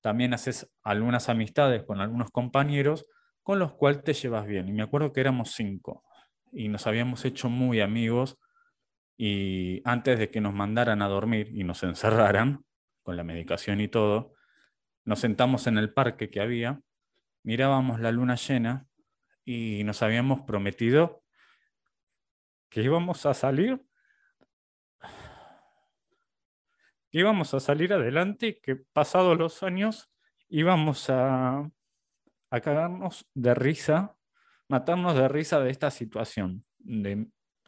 [0.01, 3.05] También haces algunas amistades con algunos compañeros
[3.43, 4.67] con los cuales te llevas bien.
[4.69, 6.03] Y me acuerdo que éramos cinco
[6.55, 8.39] y nos habíamos hecho muy amigos
[9.17, 12.65] y antes de que nos mandaran a dormir y nos encerraran
[13.03, 14.33] con la medicación y todo,
[15.03, 16.81] nos sentamos en el parque que había,
[17.43, 18.87] mirábamos la luna llena
[19.43, 21.23] y nos habíamos prometido
[22.69, 23.85] que íbamos a salir,
[27.11, 30.09] que íbamos a salir adelante y que pasados los años
[30.47, 31.69] íbamos a,
[32.49, 34.14] a cagarnos de risa
[34.67, 36.65] matarnos de risa de esta situación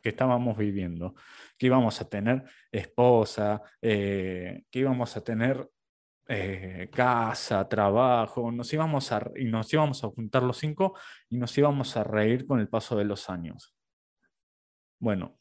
[0.01, 1.15] que estábamos viviendo,
[1.57, 5.69] que íbamos a tener esposa, eh, que íbamos a tener
[6.29, 10.97] eh, casa, trabajo, nos íbamos a, y nos íbamos a juntar los cinco
[11.29, 13.73] y nos íbamos a reír con el paso de los años.
[14.99, 15.39] Bueno,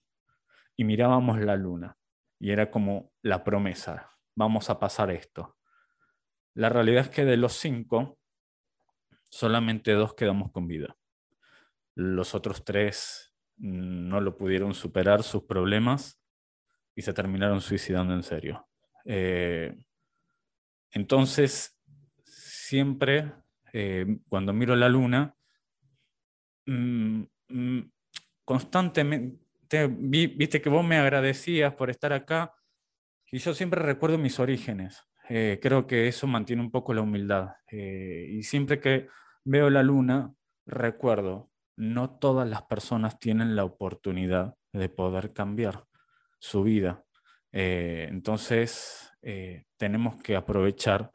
[0.77, 1.97] y mirábamos la luna
[2.39, 5.57] y era como la promesa, vamos a pasar esto.
[6.55, 8.19] La realidad es que de los cinco,
[9.29, 10.97] solamente dos quedamos con vida.
[11.97, 16.21] Los otros tres no lo pudieron superar sus problemas
[16.95, 18.67] y se terminaron suicidando en serio.
[19.05, 19.77] Eh,
[20.91, 21.79] entonces,
[22.25, 23.33] siempre
[23.73, 25.35] eh, cuando miro la luna,
[26.67, 27.81] mm, mm,
[28.45, 29.41] constantemente,
[29.99, 32.55] viste que vos me agradecías por estar acá
[33.31, 35.03] y yo siempre recuerdo mis orígenes.
[35.29, 37.55] Eh, creo que eso mantiene un poco la humildad.
[37.71, 39.09] y siempre que
[39.45, 40.33] veo la luna,
[40.67, 45.85] recuerdo no todas las personas tienen la oportunidad de poder cambiar
[46.39, 47.05] su vida.
[47.53, 51.11] Eh, entonces, eh, tenemos que aprovechar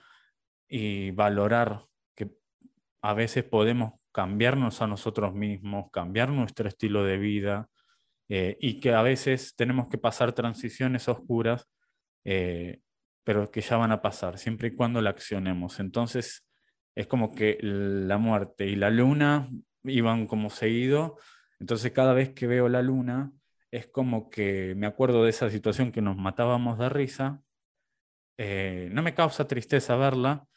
[0.68, 2.32] y valorar que
[3.02, 7.70] a veces podemos cambiarnos a nosotros mismos, cambiar nuestro estilo de vida
[8.30, 11.68] eh, y que a veces tenemos que pasar transiciones oscuras,
[13.24, 15.80] pero que ya van a pasar, siempre y cuando la accionemos.
[15.80, 16.46] Entonces,
[16.96, 19.50] es como que la muerte y la luna
[19.84, 21.18] iban como seguido.
[21.60, 23.32] Entonces cada vez que veo la luna
[23.72, 27.42] es como que me acuerdo de esa situación que nos matábamos de risa.
[28.38, 30.48] Eh, no me causa tristeza verla,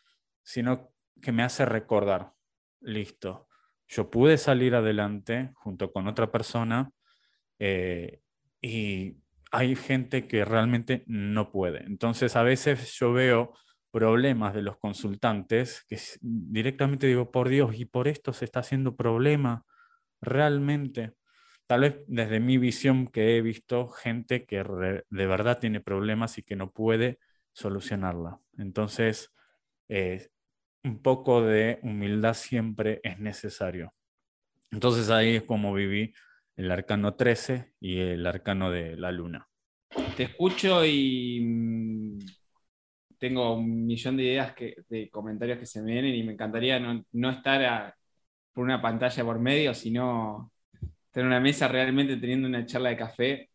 [0.42, 2.32] sino que me hace recordar,
[2.80, 3.48] listo,
[3.88, 6.90] yo pude salir adelante junto con otra persona
[7.58, 8.20] eh,
[8.60, 9.18] y
[9.52, 11.84] hay gente que realmente no puede.
[11.84, 13.52] Entonces a veces yo veo
[13.94, 18.96] problemas de los consultantes, que directamente digo, por Dios, y por esto se está haciendo
[18.96, 19.64] problema
[20.20, 21.12] realmente.
[21.68, 26.42] Tal vez desde mi visión que he visto gente que de verdad tiene problemas y
[26.42, 27.20] que no puede
[27.52, 28.40] solucionarla.
[28.58, 29.32] Entonces,
[29.88, 30.26] eh,
[30.82, 33.94] un poco de humildad siempre es necesario.
[34.72, 36.12] Entonces ahí es como viví
[36.56, 39.48] el arcano 13 y el arcano de la luna.
[40.16, 42.18] Te escucho y mm,
[43.24, 46.78] tengo un millón de ideas, que, de comentarios que se me vienen y me encantaría
[46.78, 47.94] no, estar
[48.52, 50.52] por una pantalla por medio, sino
[51.10, 53.50] tener una mesa realmente teniendo una charla de café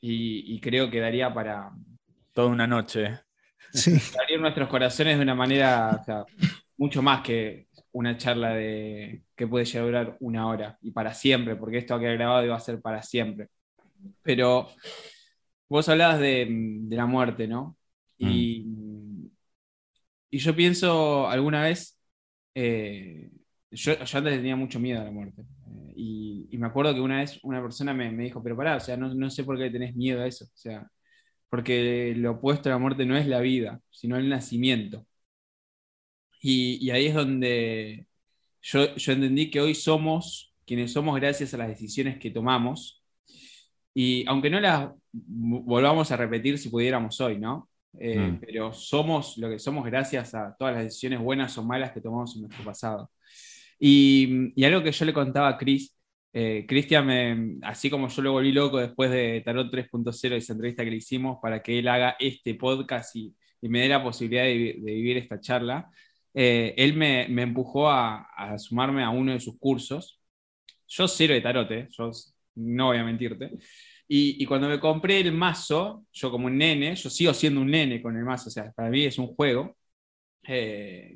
[0.00, 1.70] y, creo que daría para...
[2.32, 3.20] Toda una noche.
[3.72, 3.92] Sí.
[4.20, 6.02] Abrir nuestros corazones de una manera
[6.76, 11.14] mucho más que una charla de que puede llegar a durar una hora y para
[11.14, 13.50] siempre, porque esto que ha grabado va a ser para siempre.
[14.24, 14.68] Pero
[15.68, 17.76] vos hablabas de, de la muerte, ¿no?
[18.18, 18.81] Y mm.
[18.81, 18.81] Y
[20.38, 21.98] yo pienso alguna vez,
[22.54, 23.30] eh,
[23.70, 25.42] yo, antes tenía mucho miedo a la muerte.
[25.42, 28.96] Eh, y, me acuerdo que una vez una persona me, dijo, pero pará, o sea,
[28.96, 30.44] no, sé por qué tenés miedo a eso.
[30.46, 30.88] O sea,
[31.48, 35.06] porque lo opuesto a la muerte no es la vida, sino el nacimiento.
[36.40, 38.06] Y, ahí es donde
[38.62, 43.02] yo, yo entendí que hoy somos quienes somos gracias a las decisiones que tomamos.
[43.94, 47.68] Y aunque no las volvamos a repetir si pudiéramos hoy, ¿no?
[47.98, 48.40] Eh, mm.
[48.40, 52.34] pero somos lo que somos gracias a todas las decisiones buenas o malas que tomamos
[52.36, 53.10] en nuestro pasado.
[53.78, 55.96] Y, algo que yo le contaba a Chris
[56.34, 60.82] Eh, Cristian, así como yo lo volví loco después de Tarot 3.0 y esa entrevista
[60.82, 64.54] que le hicimos para que él haga este podcast y, me dé la posibilidad de,
[64.82, 65.90] vivir esta charla,
[66.34, 68.26] eh, él me, empujó a,
[68.58, 70.20] sumarme a uno de sus cursos.
[70.88, 72.10] Yo cero de tarot, eh, yo
[72.56, 73.50] no voy a mentirte.
[74.14, 78.02] Y, cuando me compré el mazo, yo como un nene, yo sigo siendo un nene
[78.02, 79.74] con el mazo, o sea, para mí es un juego.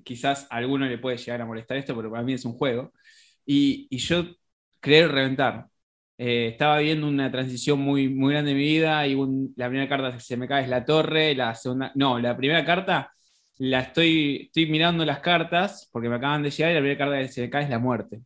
[0.05, 2.93] quizás a alguno le puede llegar a molestar esto, pero para mí es un juego.
[3.45, 4.25] Y, y yo
[4.81, 5.69] creer reventar.
[6.19, 9.15] Eh, estaba viendo una transición muy, muy grande en mi vida y
[9.57, 12.65] la primera carta que se me cae es la torre, la segunda, no, la primera
[12.65, 13.13] carta
[13.59, 17.19] la estoy, estoy mirando las cartas porque me acaban de llegar y la primera carta
[17.21, 18.23] que se me cae es la muerte.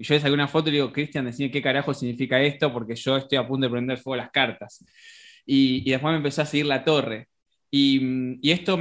[0.00, 2.72] Y yo le saqué una foto y le digo, Cristian, decime qué carajo significa esto
[2.72, 4.82] porque yo estoy a punto de prender fuego las cartas.
[5.44, 7.28] Y, después me empezó a seguir la torre.
[7.70, 8.78] Y, esto a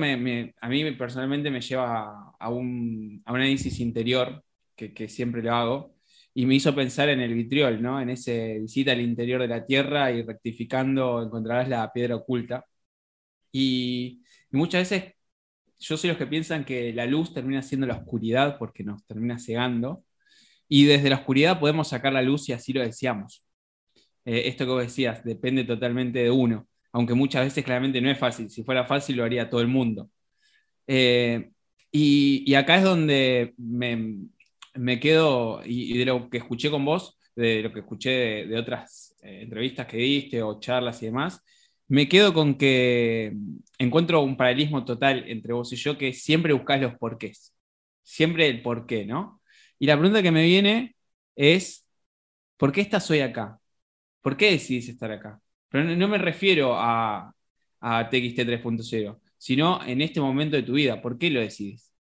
[0.70, 4.44] mí personalmente me lleva a un, a análisis interior
[4.76, 5.96] que, siempre lo hago
[6.34, 8.00] y me hizo pensar en el vitriol, ¿no?
[8.02, 12.66] En ese visita al interior de la Tierra y rectificando encontrarás la piedra oculta.
[13.52, 15.16] Y, muchas veces
[15.80, 19.40] yo soy los que piensan que la luz termina siendo la oscuridad porque nos termina
[19.40, 20.04] cegando.
[20.70, 23.44] Y desde la oscuridad podemos sacar la luz si así lo deseamos.
[24.26, 28.20] Eh, esto que vos decías depende totalmente de uno, aunque muchas veces claramente no es
[28.20, 28.50] fácil.
[28.50, 30.10] Si fuera fácil lo haría todo el mundo.
[30.88, 31.52] Eh,
[31.92, 34.18] y, acá es donde me,
[34.76, 39.16] me quedo, y, de lo que escuché con vos, de lo que escuché de, otras
[39.24, 41.42] eh, entrevistas que diste o charlas y demás,
[41.88, 43.36] me quedo con que
[43.80, 47.56] encuentro un paralelismo total entre vos y yo, que siempre buscás los porqués.
[48.04, 49.39] Siempre el porqué, ¿no?
[49.80, 50.96] Y la pregunta que me viene
[51.36, 51.88] es,
[52.58, 53.60] ¿por qué estás hoy acá?
[54.22, 55.42] ¿Por qué decidís estar acá?
[55.70, 57.34] Pero no, me refiero a,
[57.80, 61.02] a TXT 3.0, sino en este momento de tu vida.
[61.02, 61.94] ¿Por qué lo decides?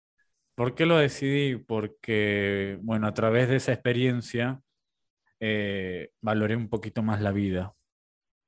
[0.56, 1.58] ¿Por qué lo decidí?
[1.58, 4.62] Porque, bueno, a través de esa experiencia
[5.40, 7.76] eh, valoré un poquito más la vida,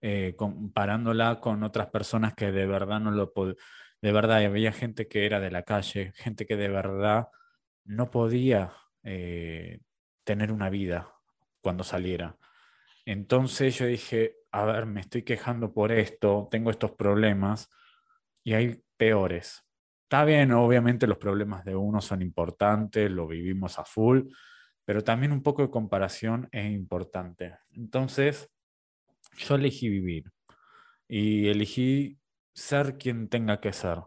[0.02, 3.58] eh, comparándola con otras personas que de verdad no lo podían.
[4.02, 7.28] De verdad, había gente que era de la calle, gente que de verdad
[7.86, 9.80] no podía eh,
[10.24, 11.14] tener una vida
[11.62, 12.38] cuando saliera.
[13.06, 17.70] Entonces yo dije, a ver, me estoy quejando por esto, tengo estos problemas
[18.44, 19.66] y hay peores.
[20.04, 24.22] Está bien, obviamente los problemas de uno son importantes, lo vivimos a full,
[24.86, 27.58] pero también un poco de comparación es importante.
[27.72, 28.50] Entonces,
[29.38, 30.32] yo elegí vivir
[31.08, 32.20] y elegí
[32.54, 34.00] ser quien tenga que ser,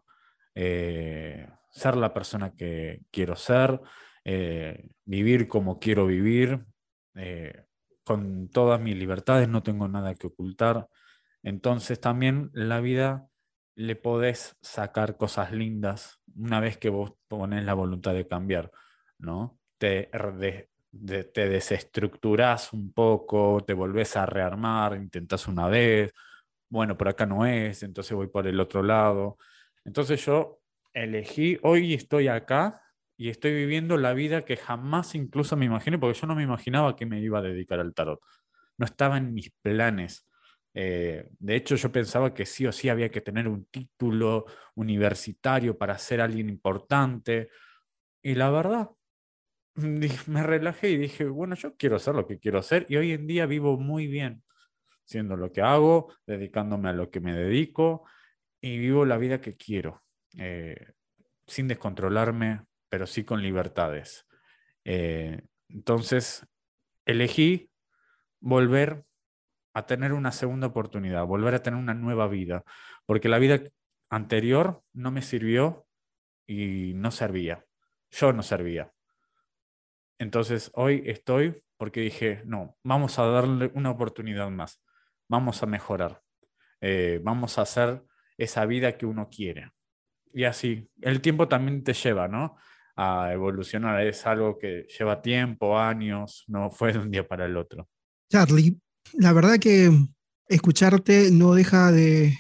[0.55, 3.81] eh, ser la persona que quiero ser,
[4.25, 6.65] eh, vivir como quiero vivir,
[7.15, 7.65] eh,
[8.05, 10.89] con todas mis libertades, no tengo nada que ocultar.
[11.43, 13.29] Entonces también la vida
[13.75, 18.71] le podés sacar cosas lindas una vez que vos pones la voluntad de cambiar,
[19.19, 19.59] ¿no?
[19.79, 20.11] Te,
[21.33, 26.13] te desestructurás un poco, te volvés a rearmar, intentás una vez,
[26.69, 29.39] bueno, por acá no es, entonces voy por el otro lado.
[29.85, 30.61] Entonces yo
[30.93, 32.82] elegí, hoy estoy acá
[33.23, 36.97] y estoy viviendo la vida que jamás incluso me imaginé, porque yo no me imaginaba
[36.97, 38.19] que me iba a dedicar al tarot.
[38.77, 40.29] No estaba en mis planes.
[40.75, 45.79] Eh, de hecho, yo pensaba que sí o sí había que tener un título universitario
[45.79, 47.51] para ser alguien importante.
[48.25, 48.91] Y la verdad,
[49.77, 53.29] me relajé y dije, bueno, yo quiero ser lo que quiero hacer y hoy en
[53.29, 54.43] día vivo muy bien
[55.05, 58.05] siendo lo que hago, dedicándome a lo que me dedico
[58.61, 60.03] y vivo la vida que quiero,
[60.37, 60.95] eh,
[61.47, 64.27] sin descontrolarme, pero sí con libertades.
[64.85, 66.47] Eh, entonces,
[67.07, 67.71] elegí
[68.39, 69.07] volver
[69.73, 72.65] a tener una segunda oportunidad, volver a tener una nueva vida,
[73.07, 73.63] porque la vida
[74.11, 75.87] anterior no me sirvió
[76.47, 77.65] y no servía.
[78.11, 78.93] Yo no servía.
[80.19, 84.85] Entonces hoy estoy porque dije, no, vamos a darle una oportunidad más,
[85.29, 86.21] vamos a mejorar,
[86.83, 88.03] eh, vamos a hacer
[88.37, 89.73] esa vida que uno quiere.
[90.35, 92.59] Y así, el tiempo también te lleva, ¿no?
[92.97, 97.57] A evolucionar, es algo que lleva tiempo, años, no fue de un día para el
[97.57, 97.89] otro.
[98.31, 98.79] Charlie,
[99.15, 99.91] la verdad que
[100.47, 102.37] escucharte no deja de,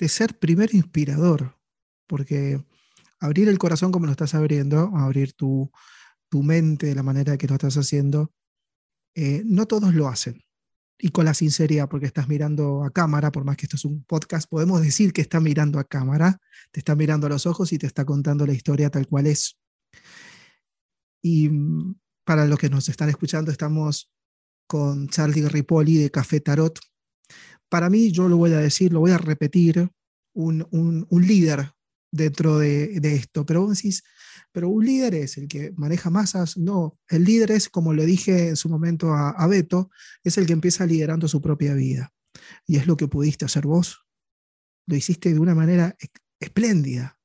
[0.00, 1.56] ser primero inspirador,
[2.08, 2.60] porque
[3.20, 5.70] abrir el corazón como lo estás abriendo, abrir tu,
[6.32, 8.32] mente de la manera que lo estás haciendo,
[9.14, 10.42] eh, no todos lo hacen.
[10.98, 14.04] Y con la sinceridad, porque estás mirando a cámara, por más que esto es un
[14.04, 16.38] podcast, podemos decir que está mirando a cámara,
[16.70, 19.58] te está mirando a los ojos y te está contando la historia tal cual es.
[21.22, 24.12] Y mm, para los que nos están escuchando, estamos
[24.66, 26.78] con Charlie Ripoli de Café Tarot.
[27.68, 29.90] Para mí, yo lo voy a decir, lo voy a repetir,
[30.34, 31.72] un, líder
[32.12, 34.04] dentro de, esto, pero vos decís,
[34.52, 38.48] pero un líder es el que maneja masas, no, el líder es, como le dije
[38.48, 39.90] en su momento a, a Beto,
[40.22, 42.12] es el que empieza liderando su propia vida.
[42.66, 44.06] Y es lo que pudiste hacer vos.
[44.86, 45.96] Lo hiciste de una manera
[46.38, 47.18] espléndida,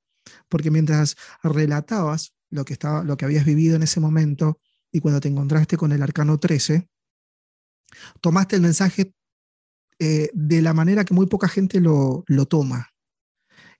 [0.49, 4.59] porque mientras relatabas lo que, estaba, lo que habías vivido en ese momento
[4.91, 6.89] y cuando te encontraste con el arcano 13,
[8.21, 9.13] tomaste el mensaje
[9.99, 12.89] eh, de la manera que muy poca gente lo, lo toma.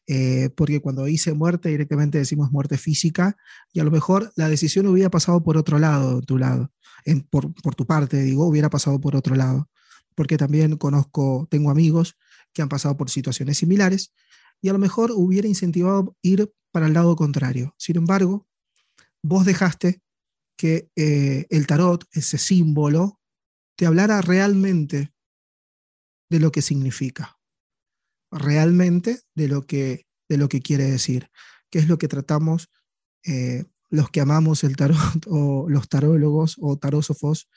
[0.10, 3.36] Eh, porque cuando dice muerte directamente decimos muerte física
[3.74, 6.72] y a lo mejor la decisión hubiera pasado por otro lado, tu lado,
[7.30, 9.70] por, tu parte, digo, hubiera pasado por otro lado,
[10.16, 12.18] porque también conozco, tengo amigos
[12.54, 14.14] que han pasado por situaciones similares
[14.62, 17.76] y a lo mejor hubiera incentivado ir para el lado contrario.
[17.78, 18.48] Sin embargo,
[19.22, 20.02] vos dejaste
[20.58, 23.20] que eh, el tarot, ese símbolo,
[23.76, 25.14] te hablara realmente
[26.30, 27.37] de lo que significa,
[28.32, 31.30] realmente de lo que, de lo que quiere decir,
[31.70, 32.70] que es lo que tratamos
[33.26, 34.98] eh, los que amamos el tarot
[35.28, 37.48] o los tarólogos o tarósofos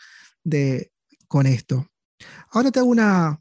[0.44, 0.92] de,
[1.28, 1.86] con esto.
[2.50, 3.40] Ahora te hago una,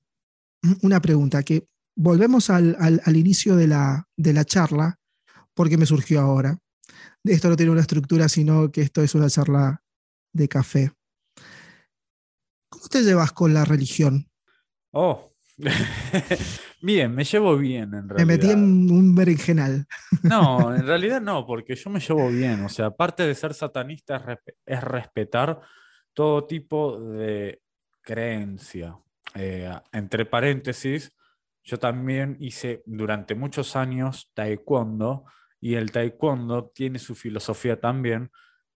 [0.82, 5.00] una pregunta, que volvemos al, al, inicio de la, de la charla,
[5.54, 6.58] porque me surgió ahora.
[7.24, 9.84] Esto no tiene una estructura, sino que esto es una charla
[10.34, 10.92] de café.
[12.70, 14.30] ¿Cómo te llevas con la religión?
[14.92, 15.34] Oh,
[16.82, 18.18] bien, me llevo bien en realidad.
[18.18, 19.86] Me metí en un berenjenal.
[20.24, 22.64] No, en realidad no, porque yo me llevo bien.
[22.64, 25.60] O sea, aparte de ser satanista, es, respetar
[26.14, 27.62] todo tipo de
[28.02, 28.98] creencia.
[29.36, 31.14] Eh, entre paréntesis,
[31.64, 35.26] yo también hice durante muchos años taekwondo
[35.62, 38.32] y el taekwondo tiene su filosofía también,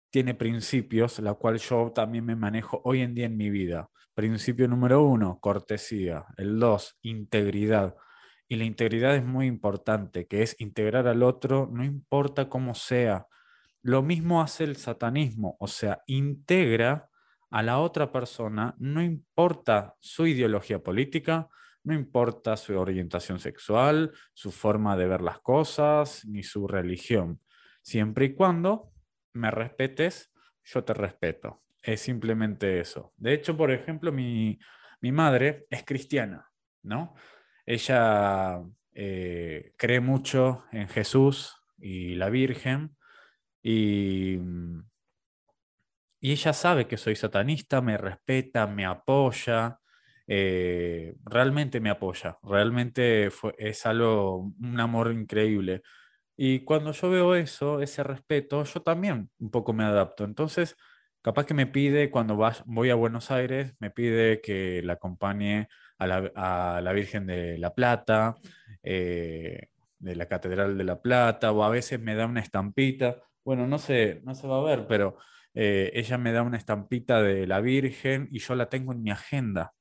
[0.09, 3.89] tiene principios, la cual yo también me manejo hoy en día en mi vida.
[4.13, 6.25] Principio número uno, cortesía.
[6.37, 7.95] El dos, integridad.
[8.47, 13.25] Y la integridad es muy importante, que es integrar al otro, no importa cómo sea.
[13.81, 17.09] Lo mismo hace el satanismo, o sea, integra
[17.49, 21.49] a la otra persona, no importa su ideología política,
[21.83, 27.41] no importa su orientación sexual, su forma de ver las cosas, ni su religión.
[27.81, 28.91] Siempre y cuando
[29.33, 30.31] me respetes,
[30.63, 31.62] yo te respeto.
[31.83, 33.13] Es simplemente eso.
[33.17, 34.57] De hecho, por ejemplo, mi,
[35.01, 36.49] madre es cristiana,
[36.81, 37.13] ¿no?
[37.65, 38.61] Ella
[38.93, 42.95] eh, cree mucho en Jesús y la Virgen
[43.61, 44.37] y,
[46.21, 49.79] y ella sabe que soy satanista, me respeta, me apoya,
[50.25, 55.81] eh, realmente me apoya, realmente es algo, un amor increíble.
[56.37, 60.23] Y cuando yo veo eso, ese respeto, yo también un poco me adapto.
[60.23, 60.77] Entonces,
[61.23, 66.05] Capaz que me pide, cuando voy a Buenos Aires, me pide que la acompañe a
[66.05, 68.35] la, Virgen de la Plata,
[68.83, 69.67] eh,
[69.99, 73.21] de la Catedral de la Plata, o a veces me da una estampita.
[73.45, 75.17] Bueno, no no se va a ver, pero
[75.53, 79.11] eh, ella me da una estampita de la Virgen y yo la tengo en mi
[79.11, 79.71] agenda.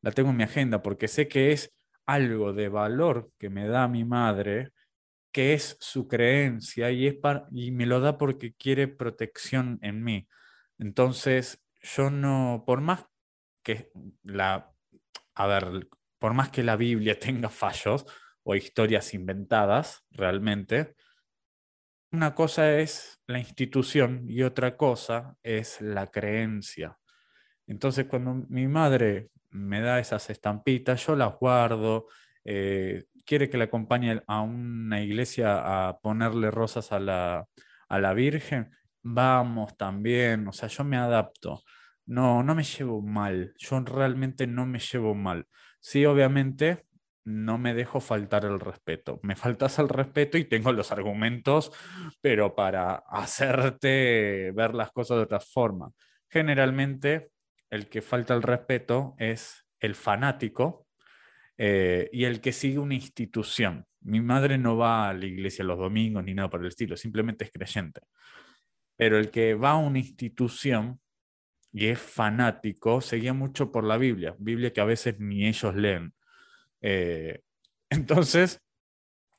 [0.00, 1.70] La tengo en mi agenda porque sé que es
[2.06, 4.70] algo de valor que me da mi madre,
[5.32, 7.16] que es su creencia y, es
[7.52, 10.26] y me lo da porque quiere protección en mí.
[10.78, 13.06] Entonces, yo no, por más
[13.62, 13.90] que
[14.22, 14.72] la,
[15.34, 18.06] a ver, por más que la Biblia tenga fallos
[18.42, 20.94] o historias inventadas realmente,
[22.10, 26.98] una cosa es la institución y otra cosa es la creencia.
[27.66, 32.06] Entonces, cuando mi madre me da esas estampitas, yo las guardo,
[32.44, 37.46] eh, quiere que la acompañe a una iglesia a ponerle rosas a la,
[37.88, 38.70] a la Virgen,
[39.14, 41.62] vamos también, o sea, yo me adapto.
[42.06, 45.46] No, no me llevo mal, yo realmente no me llevo mal.
[45.80, 46.86] Sí, obviamente,
[47.24, 49.20] no me dejo faltar el respeto.
[49.22, 51.72] Me faltas el respeto y tengo los argumentos,
[52.20, 55.92] pero para hacerte ver las cosas de otra forma.
[56.30, 57.30] Generalmente,
[57.70, 60.86] el que falta el respeto es el fanático
[61.58, 63.84] eh, y el que sigue una institución.
[64.00, 67.44] Mi madre no va a la iglesia los domingos ni nada por el estilo, simplemente
[67.44, 68.00] es creyente.
[68.98, 71.00] Pero el que va a una institución
[71.72, 76.12] y es fanático, seguía mucho por la Biblia, Biblia que a veces ni ellos leen.
[76.80, 77.42] Eh,
[77.90, 78.60] entonces,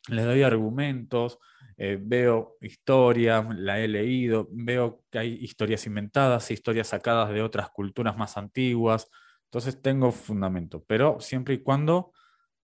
[0.08, 1.38] les doy argumentos,
[1.78, 7.70] eh, veo historia, la he leído, veo que hay historias inventadas, historias sacadas de otras
[7.70, 9.10] culturas más antiguas,
[9.46, 12.14] entonces tengo fundamento, pero siempre y cuando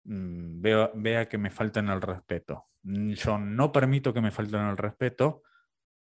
[0.06, 0.62] mm,
[0.96, 2.66] vea que me faltan el respeto.
[2.84, 5.44] Yo no permito que me falten el respeto,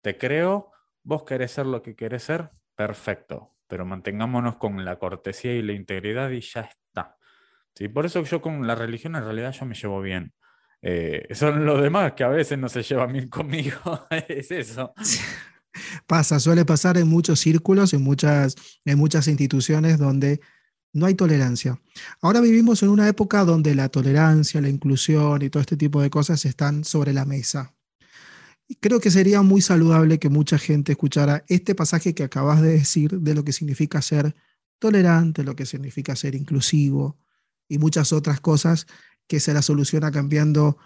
[0.03, 0.73] te creo,
[1.07, 5.73] Vos querés ser lo que querés ser, perfecto, pero mantengámonos con la cortesía y la
[5.73, 7.17] integridad y ya está.
[7.77, 7.87] ¿Sí?
[7.87, 10.35] Por eso yo con la religión en realidad yo me llevo bien.
[10.83, 14.93] Eh, son los demás que a veces no se llevan bien conmigo, es eso.
[16.09, 20.41] Pasa, suele pasar en muchos círculos, muchas, en muchas instituciones donde
[20.93, 21.81] no hay tolerancia.
[22.21, 26.11] Ahora vivimos en una época donde la tolerancia, la inclusión y todo este tipo de
[26.11, 27.76] cosas están sobre la mesa.
[28.81, 33.21] Creo que sería muy saludable que mucha gente escuchara este pasaje que acabas de decir
[33.21, 34.35] de lo que significa ser
[34.79, 37.17] tolerante, lo que significa ser inclusivo
[37.69, 38.87] y muchas otras cosas
[39.27, 40.79] que se la soluciona cambiando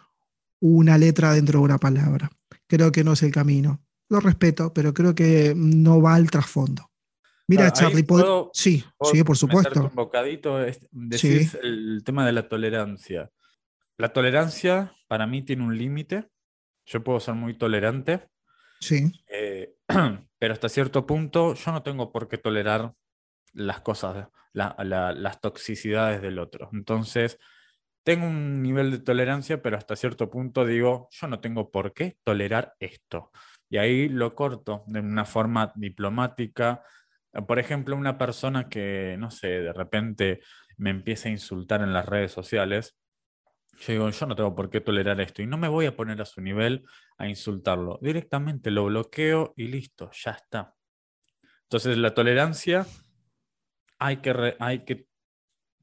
[0.60, 2.30] una letra dentro de una palabra.
[2.66, 3.82] Creo que no es el camino.
[4.08, 6.90] Lo respeto, pero creo que no va al trasfondo.
[7.46, 8.06] Mira, Charlie,
[8.52, 9.82] sí, sí, por supuesto.
[9.82, 10.58] Un bocadito,
[10.92, 13.30] decís el tema de la tolerancia.
[13.96, 16.28] La tolerancia para mí tiene un límite.
[16.90, 18.28] Yo puedo ser muy tolerante.
[18.80, 19.12] Sí.
[19.28, 19.74] Eh,
[20.38, 22.92] pero hasta cierto punto yo no tengo por qué tolerar
[23.52, 26.68] las cosas, las toxicidades del otro.
[26.72, 27.38] Entonces,
[28.02, 32.16] tengo un nivel de tolerancia, pero hasta cierto punto digo, yo no tengo por qué
[32.24, 33.30] tolerar esto.
[33.68, 36.82] Y ahí lo corto de una forma diplomática.
[37.46, 40.40] Por ejemplo, una persona que, no sé, de repente
[40.76, 42.96] me empieza a insultar en las redes sociales,
[43.78, 46.20] yo digo, yo no tengo por qué tolerar esto y no me voy a poner
[46.20, 46.84] a su nivel
[47.16, 47.98] a insultarlo.
[48.02, 50.74] Directamente lo bloqueo y listo, ya está.
[51.62, 52.86] Entonces la tolerancia
[53.98, 55.06] hay que, hay que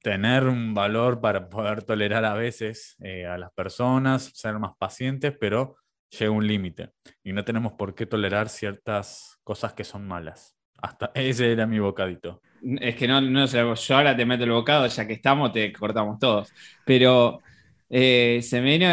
[0.02, 5.36] tener un valor para poder tolerar a veces eh, a las personas, ser más pacientes,
[5.40, 5.78] pero
[6.10, 6.92] llega un límite
[7.24, 10.56] y no tenemos por qué tolerar ciertas cosas que son malas.
[10.82, 12.42] Hasta ese era mi bocadito.
[12.80, 16.20] Es que no, no yo ahora te meto el bocado, ya que estamos, te cortamos
[16.20, 16.54] todos.
[16.86, 17.42] Pero
[17.90, 18.88] eh, se me vino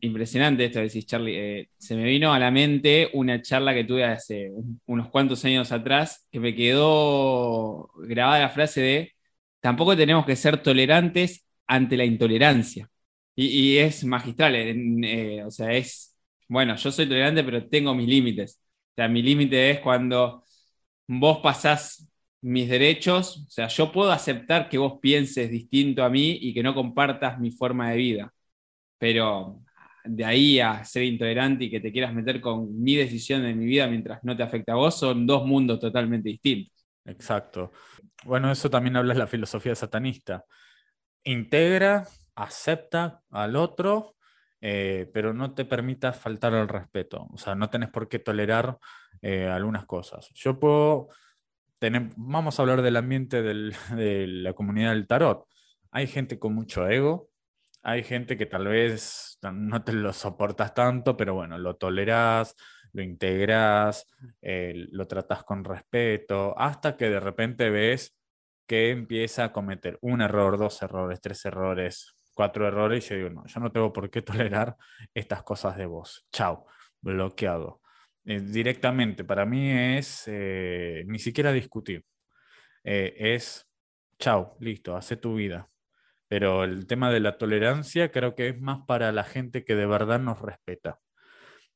[0.00, 1.36] impresionante esto que decís, Charlie.
[1.36, 4.50] Eh, se me vino a la mente una charla que tuve hace
[4.86, 9.12] unos cuantos años atrás que me quedó grabada la frase de
[9.60, 12.88] tampoco tenemos que ser tolerantes ante la intolerancia.
[13.36, 16.16] Y, es magistral, eh, o sea, es,
[16.48, 18.60] bueno, yo soy tolerante, pero tengo mis límites.
[18.92, 20.44] O sea, mi límite es cuando
[21.06, 22.08] vos pasás
[22.44, 26.62] mis derechos, o sea, yo puedo aceptar que vos pienses distinto a mí y que
[26.62, 28.34] no compartas mi forma de vida,
[28.98, 29.62] pero
[30.04, 33.64] de ahí a ser intolerante y que te quieras meter con mi decisión de mi
[33.64, 36.86] vida mientras no te afecta a vos, son dos mundos totalmente distintos.
[37.06, 37.72] Exacto.
[38.26, 40.44] Bueno, eso también habla la filosofía satanista.
[41.24, 44.16] Integra, acepta al otro,
[44.60, 47.26] eh, pero no te permita faltar al respeto.
[47.32, 48.76] O sea, no tenés por qué tolerar
[49.22, 50.28] eh, algunas cosas.
[50.34, 51.08] Yo puedo
[52.16, 55.46] vamos a hablar del ambiente de la comunidad del tarot.
[55.90, 57.30] Hay gente con mucho ego,
[57.82, 62.56] hay gente que tal vez no te lo soportas tanto, pero bueno, lo toleras,
[62.92, 64.08] lo integras,
[64.40, 68.16] eh, lo tratas con respeto, hasta que de repente ves
[68.66, 73.30] que empieza a cometer un error, dos errores, tres errores, cuatro errores, y yo digo,
[73.30, 74.76] no, yo no tengo por qué tolerar
[75.12, 76.26] estas cosas de vos.
[76.32, 76.66] Chao,
[77.00, 77.83] bloqueado.
[78.26, 82.04] Eh, directamente, para mí es eh, ni siquiera discutir.
[82.84, 83.66] es,
[84.18, 85.68] chao, listo, hace tu vida.
[86.28, 89.86] Pero el tema de la tolerancia creo que es más para la gente que de
[89.86, 91.00] verdad nos respeta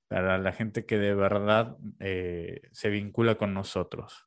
[0.08, 4.26] para la gente que de verdad eh, se vincula con nosotros.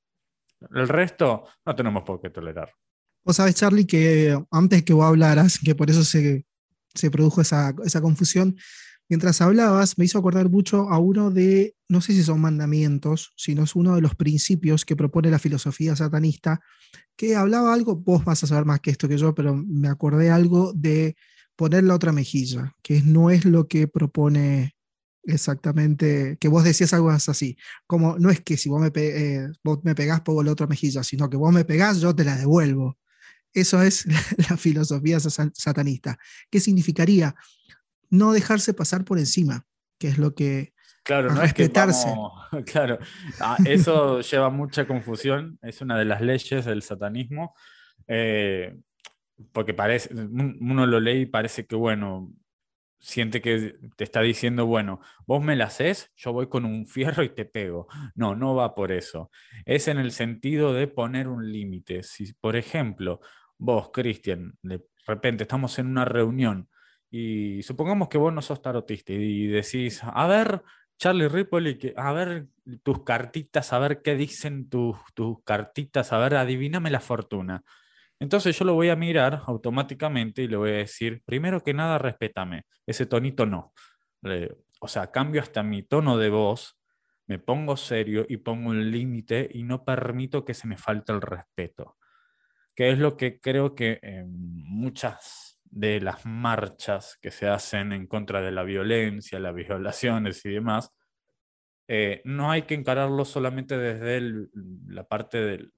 [0.73, 2.71] El resto no tenemos por qué tolerar.
[3.23, 6.45] Vos sabes, Charlie, que antes que vos hablaras, que por eso se,
[6.93, 8.55] se produjo esa, esa, confusión,
[9.11, 13.63] mientras hablabas me hizo acordar mucho a uno de, no sé si son mandamientos, sino
[13.63, 16.61] es uno de los principios que propone la filosofía satanista,
[17.17, 20.31] que hablaba algo, vos vas a saber más que esto que yo, pero me acordé
[20.31, 21.17] algo de
[21.57, 24.75] poner la otra mejilla, que no es lo que propone
[25.23, 27.55] Exactamente, que vos decías algo así,
[27.85, 31.03] como no es que si vos me, eh, vos me pegás pongo la otra mejilla,
[31.03, 32.97] sino que vos me pegás, yo te la devuelvo.
[33.53, 34.05] Eso es
[34.49, 36.17] la filosofía satanista.
[36.49, 37.35] ¿Qué significaría?
[38.11, 39.65] No dejarse pasar por encima,
[39.97, 40.73] que es lo que...
[41.03, 42.09] Claro, no respetarse.
[42.09, 42.99] es que claro,
[43.39, 47.55] ah, eso lleva mucha confusión, es una de las leyes del satanismo,
[48.07, 48.77] eh,
[49.51, 52.31] porque parece, uno lo lee y parece que, bueno,
[53.01, 57.23] siente que te está diciendo, bueno, vos me la haces, yo voy con un fierro
[57.23, 57.87] y te pego.
[58.15, 59.31] No, no va por eso.
[59.65, 62.03] Es en el sentido de poner un límite.
[62.03, 63.19] Si, por ejemplo,
[63.57, 66.69] vos, Cristian, de repente estamos en una reunión
[67.11, 70.63] y supongamos que vos no sos tarotista y decís, a ver,
[70.97, 72.47] Charlie Ripoli, a ver
[72.83, 77.63] tus cartitas, a ver qué dicen tus, tus cartitas, a ver, adivíname la fortuna.
[78.17, 81.97] Entonces yo lo voy a mirar automáticamente y le voy a decir, primero que nada,
[81.97, 82.63] respétame.
[82.85, 83.73] Ese tonito no.
[84.79, 86.77] o sea, cambio hasta mi tono de voz,
[87.27, 91.21] me pongo serio y pongo un límite y no permito que se me falte el
[91.21, 91.97] respeto.
[92.73, 94.31] Que es lo que creo que en
[94.65, 100.49] muchas de las marchas que se hacen en contra de la violencia, las violaciones y
[100.51, 100.91] demás,
[101.87, 104.47] eh, no hay que encararlo solamente desde
[104.87, 105.73] la parte del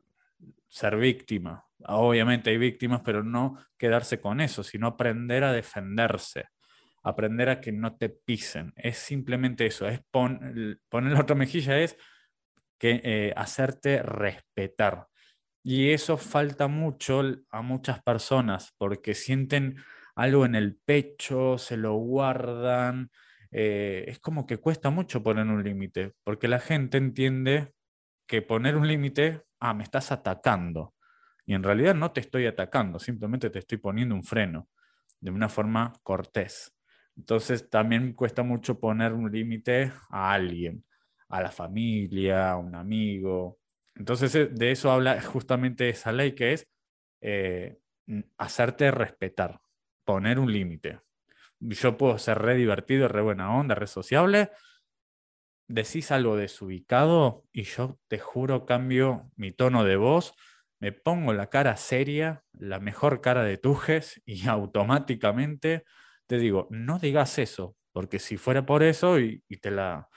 [0.68, 1.66] ser víctima.
[1.86, 6.50] Obviamente hay víctimas, pero no quedarse con eso, sino aprender a defenderse,
[7.04, 8.74] aprender a que no te pisen.
[8.76, 11.98] Es simplemente eso, es poner la otra mejilla, es
[12.80, 15.08] que, eh, hacerte respetar.
[15.64, 19.78] Y eso falta mucho a muchas personas porque sienten
[20.16, 23.10] algo en el pecho, se lo guardan.
[23.52, 27.74] Eh, es como que cuesta mucho poner un límite, porque la gente entiende
[28.28, 30.96] que poner un límite, ah, me estás atacando.
[31.46, 34.70] Y en realidad no te estoy atacando, simplemente te estoy poniendo un freno
[35.22, 36.76] de una forma cortés.
[37.16, 40.86] Entonces también cuesta mucho poner un límite a alguien,
[41.30, 43.60] a la familia, a un amigo,
[43.96, 46.68] entonces, eh, de eso habla justamente esa ley que es
[47.22, 47.80] eh,
[48.38, 49.62] hacerte respetar,
[50.06, 51.00] poner un límite.
[51.60, 54.52] Yo puedo ser re divertido, re buena onda, re sociable.
[55.68, 60.34] Decís algo desubicado y yo te juro cambio mi tono de voz,
[60.80, 65.86] me pongo la cara seria, la mejor cara de tujes y automáticamente
[66.28, 70.10] te digo, no digas eso, porque si fuera por eso y, te, la,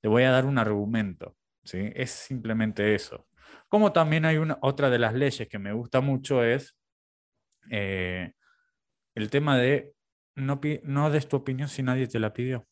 [0.00, 1.36] te voy a dar un argumento.
[1.64, 3.26] Es simplemente eso.
[3.68, 6.76] Como también hay una, otra de las leyes que me gusta mucho es
[7.70, 8.32] eh,
[9.14, 9.94] el tema de
[10.34, 12.66] no, no des tu opinión si nadie te la pidió.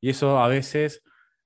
[0.00, 1.02] Y eso a veces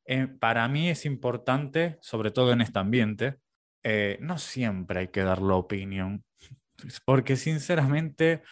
[0.07, 3.39] eh, para mí es importante, sobre todo en este ambiente.
[3.83, 6.25] Eh, no siempre hay que dar la opinión,
[7.05, 8.43] porque sinceramente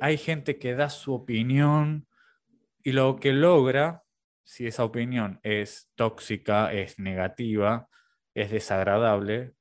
[0.00, 2.08] hay gente que da su opinión
[2.82, 4.01] y lo que logra
[4.44, 7.88] si esa opinión es tóxica, es negativa,
[8.34, 9.54] es desagradable,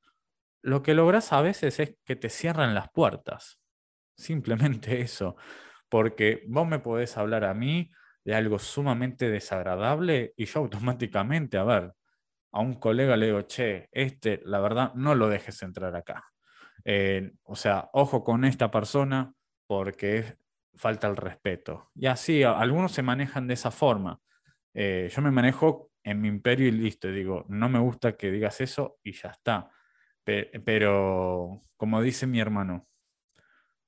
[0.61, 3.59] lo que logras a veces es que te cierran las puertas.
[4.15, 5.36] Simplemente eso.
[5.89, 7.91] Porque vos me podés hablar a mí
[8.23, 11.93] de algo sumamente desagradable y yo automáticamente, a ver,
[12.51, 16.25] a un colega le digo, che, este, la verdad, no lo dejes entrar acá.
[16.84, 19.34] Eh, o sea, ojo con esta persona
[19.67, 20.38] porque
[20.75, 21.89] falta el respeto.
[21.95, 24.19] Y así, algunos se manejan de esa forma.
[24.74, 28.61] Eh, yo me manejo en mi imperio y listo, digo, no me gusta que digas
[28.61, 29.69] eso y ya está.
[30.24, 32.88] Pero, como dice mi hermano,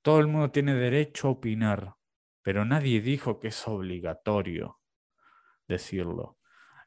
[0.02, 1.94] todo el mundo tiene derecho a opinar,
[2.42, 4.80] pero nadie dijo que es obligatorio
[5.68, 6.38] decirlo.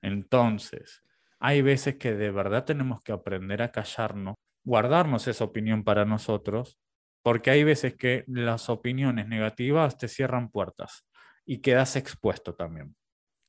[0.02, 1.04] Entonces,
[1.39, 6.80] hay veces que de verdad tenemos que aprender a callarnos, guardarnos esa opinión para nosotros,
[7.24, 11.06] porque hay veces que las opiniones negativas te cierran puertas
[11.45, 12.95] y quedas expuesto también.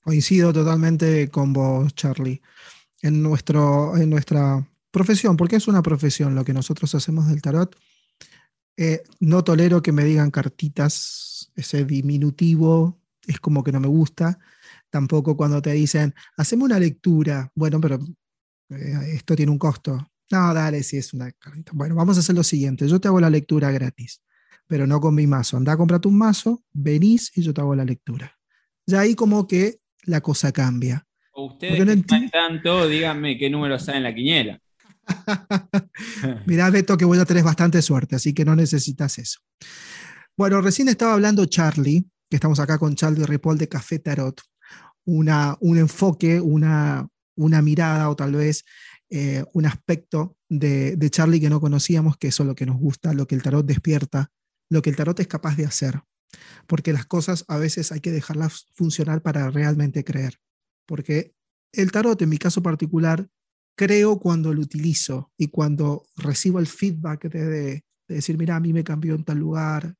[0.08, 2.40] Coincido totalmente con vos, Charlie.
[3.02, 7.76] En, nuestro, en nuestra profesión, porque es una profesión lo que nosotros hacemos del tarot,
[8.78, 14.38] eh, no tolero que me digan cartitas, ese diminutivo es como que no me gusta.
[14.88, 17.98] Tampoco cuando te dicen, hacemos una lectura, bueno, pero
[18.70, 20.10] eh, esto tiene un costo.
[20.30, 21.72] No, dale, si es una cartita.
[21.74, 24.22] Bueno, vamos a hacer lo siguiente, yo te hago la lectura gratis,
[24.66, 25.58] pero no con mi mazo.
[25.58, 28.32] Anda a comprarte un mazo, venís y yo te hago la lectura.
[28.86, 31.06] Ya ahí como que la cosa cambia.
[31.32, 34.60] O ustedes no tanto, díganme qué número está en la quiniela.
[36.46, 39.40] Mirá, Beto, que voy a tener bastante suerte, así que no necesitas eso.
[40.36, 44.40] Bueno, recién estaba hablando Charlie, que estamos acá con Charlie Ripoll de Café Tarot,
[45.04, 48.64] una, un enfoque, una, una mirada o tal vez
[49.10, 52.78] eh, un aspecto de, de Charlie que no conocíamos, que eso es lo que nos
[52.78, 54.30] gusta, lo que el tarot despierta,
[54.70, 56.02] lo que el tarot es capaz de hacer
[56.66, 60.38] porque las cosas a veces hay que dejarlas funcionar para realmente creer,
[60.86, 61.34] porque
[61.72, 63.28] el tarot, en mi caso particular,
[63.76, 68.82] creo cuando lo utilizo y cuando recibo el feedback de, decir, mira, a mí me
[68.82, 69.94] cambió en tal lugar,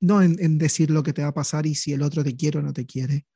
[0.00, 2.58] no en, decir lo que te va a pasar y si el otro te quiere
[2.58, 3.26] o no te quiere,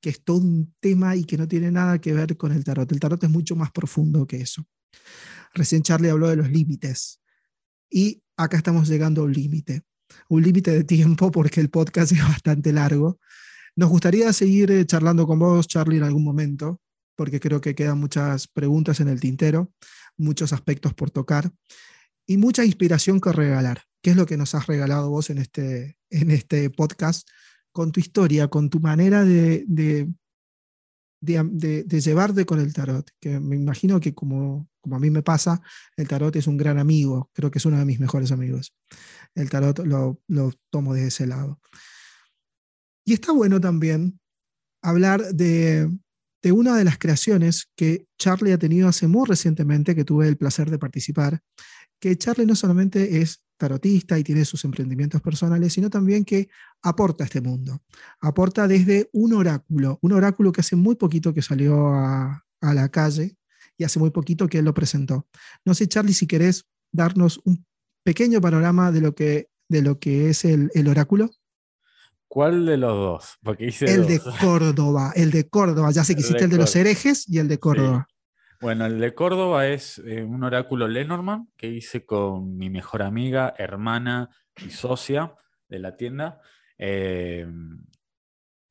[0.00, 2.90] que es todo un tema y que no tiene nada que ver con el tarot.
[2.90, 4.66] El tarot es mucho más profundo que eso.
[5.52, 7.20] Recién Charlie habló de los límites
[7.88, 9.82] y acá estamos llegando a un límite
[10.28, 13.18] un límite de tiempo porque el podcast es bastante largo.
[13.76, 16.80] Nos gustaría seguir eh, charlando con vos, Charlie, en algún momento,
[17.16, 19.72] porque creo que quedan muchas preguntas en el tintero,
[20.16, 21.50] muchos aspectos por tocar
[22.26, 23.82] y mucha inspiración que regalar.
[24.02, 27.28] ¿Qué es lo que nos has regalado vos en este, en este podcast?
[27.72, 30.06] Con tu historia, con tu manera de, de,
[32.00, 35.60] llevarte con el tarot, que me imagino que como, como a mí me pasa,
[35.96, 38.74] el tarot es un gran amigo, creo que es uno de mis mejores amigos.
[39.34, 40.20] El tarot lo,
[40.70, 41.60] tomo desde ese lado.
[43.04, 44.20] Y está bueno también
[44.82, 45.90] hablar de,
[46.42, 50.36] de una de las creaciones que Charlie ha tenido hace muy recientemente, que tuve el
[50.36, 51.42] placer de participar,
[52.00, 56.48] que Charlie no solamente es tarotista y tiene sus emprendimientos personales, sino también que
[56.82, 57.82] aporta a este mundo.
[58.20, 63.36] Aporta desde un oráculo, un oráculo que hace muy poquito que salió a, la calle
[63.76, 65.26] y hace muy poquito que él lo presentó.
[65.66, 67.66] No sé, Charlie, si querés darnos un
[68.04, 71.30] pequeño panorama de lo que, de lo que es el, oráculo.
[72.28, 73.38] ¿Cuál de los dos?
[73.42, 75.90] Porque el de Córdoba, el de Córdoba.
[75.90, 78.06] Ya sé que hiciste el de los herejes y el de Córdoba.
[78.60, 83.54] Bueno, el de Córdoba es eh, un oráculo Lenormand que hice con mi mejor amiga,
[83.58, 84.30] hermana
[84.64, 85.34] y socia
[85.68, 86.40] de la tienda.
[86.78, 87.46] Eh,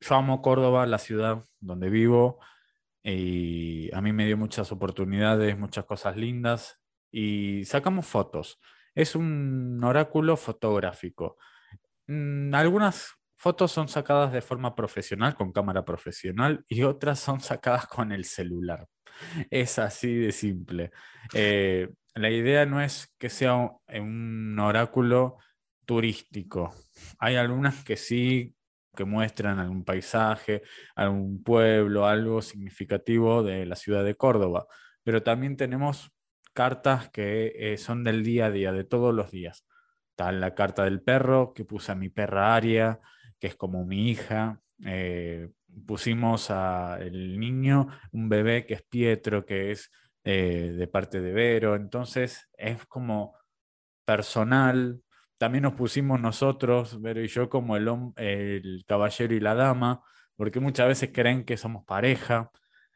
[0.00, 2.40] yo amo Córdoba, la ciudad donde vivo,
[3.02, 6.80] y a mí me dio muchas oportunidades, muchas cosas lindas,
[7.10, 8.58] y sacamos fotos.
[8.94, 11.36] Es un oráculo fotográfico.
[12.06, 17.86] Mm, algunas fotos son sacadas de forma profesional, con cámara profesional, y otras son sacadas
[17.86, 18.86] con el celular.
[19.50, 20.92] Es así de simple.
[21.32, 23.54] Eh, la idea no es que sea
[23.88, 25.38] un, oráculo
[25.84, 26.74] turístico.
[27.18, 28.54] Hay algunas que sí,
[28.96, 30.62] que muestran algún paisaje,
[30.94, 34.66] algún pueblo, algo significativo de la ciudad de Córdoba.
[35.02, 36.12] Pero también tenemos
[36.54, 39.66] cartas que eh, son del día a día, de todos los días.
[40.10, 43.00] Está la carta del perro que puse a mi perra Aria,
[43.38, 44.60] que es como mi hija.
[44.86, 45.50] Eh,
[45.86, 49.90] pusimos al niño un bebé que es Pietro, que es
[50.24, 53.36] eh, de parte de Vero, entonces es como
[54.04, 55.02] personal.
[55.36, 60.02] También nos pusimos nosotros, Vero y yo, como el, el caballero y la dama,
[60.36, 62.50] porque muchas veces creen que somos pareja.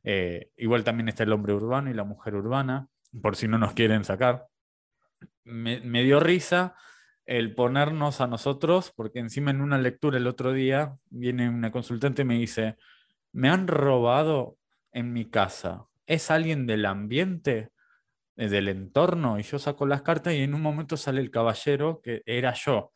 [0.05, 2.89] Eh, igual también está el hombre urbano y la mujer urbana,
[3.23, 4.47] por si no nos quieren sacar.
[5.45, 6.77] me dio risa
[7.29, 12.23] el ponernos a nosotros, porque encima en una lectura el otro día viene una consultante
[12.23, 12.77] y me dice,
[13.33, 14.57] me han robado
[14.93, 17.71] en mi casa, ¿es alguien del ambiente,
[18.39, 19.39] eh, del entorno?
[19.39, 22.93] Y yo saco las cartas y en un momento sale el caballero, que era yo.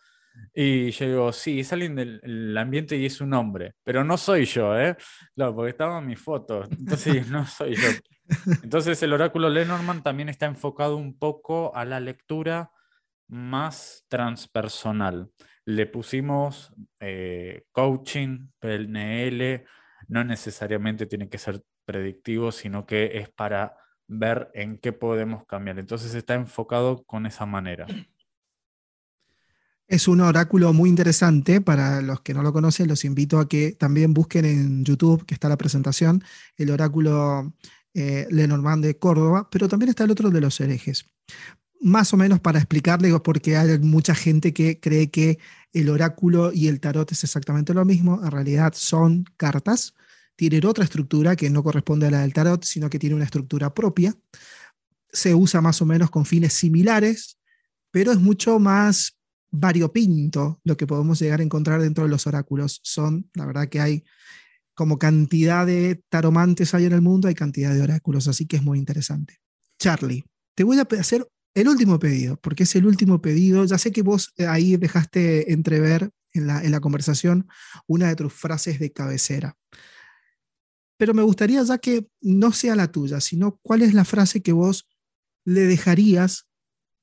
[0.54, 4.44] Y yo digo, sí, es alguien del ambiente y es un hombre, pero no soy
[4.44, 4.96] yo, ¿eh?
[5.34, 7.88] Claro, porque estaba en mi foto, entonces no soy yo.
[8.62, 12.70] Entonces el oráculo Lenormand también está enfocado un poco a la lectura
[13.28, 15.30] más transpersonal.
[15.64, 19.64] Le pusimos eh, coaching, PNL,
[20.08, 23.76] no necesariamente tiene que ser predictivo, sino que es para
[24.06, 25.78] ver en qué podemos cambiar.
[25.78, 27.86] Entonces está enfocado con esa manera.
[29.92, 31.60] Es un oráculo muy interesante.
[31.60, 35.34] Para los que no lo conocen, los invito a que también busquen en YouTube, que
[35.34, 36.24] está la presentación,
[36.56, 37.52] el oráculo
[37.92, 41.04] eh, Lenormand de Córdoba, pero también está el otro de los herejes
[41.82, 45.38] más o menos para explicarle, porque hay mucha gente que cree que
[45.74, 48.18] el oráculo y el tarot es exactamente lo mismo.
[48.24, 49.94] En realidad son cartas,
[50.36, 53.74] tienen otra estructura que no corresponde a la del tarot, sino que tiene una estructura
[53.74, 54.14] propia.
[55.12, 57.36] Se usa más o menos con fines similares,
[57.90, 59.18] pero es mucho más
[59.52, 62.80] variopinto lo que podemos llegar a encontrar dentro de los oráculos.
[62.82, 64.04] Son, la verdad que hay
[64.74, 68.62] como cantidad de taromantes hay en el mundo, hay cantidad de oráculos, así que es
[68.62, 69.38] muy interesante.
[69.78, 70.24] Charlie,
[70.54, 73.64] te voy a hacer el último pedido, porque es el último pedido.
[73.66, 77.46] Ya sé que vos eh, ahí dejaste entrever en la, en la conversación
[77.86, 79.58] una de tus frases de cabecera.
[80.96, 84.52] Pero me gustaría ya que no sea la tuya, sino cuál es la frase que
[84.52, 84.88] vos
[85.44, 86.46] le dejarías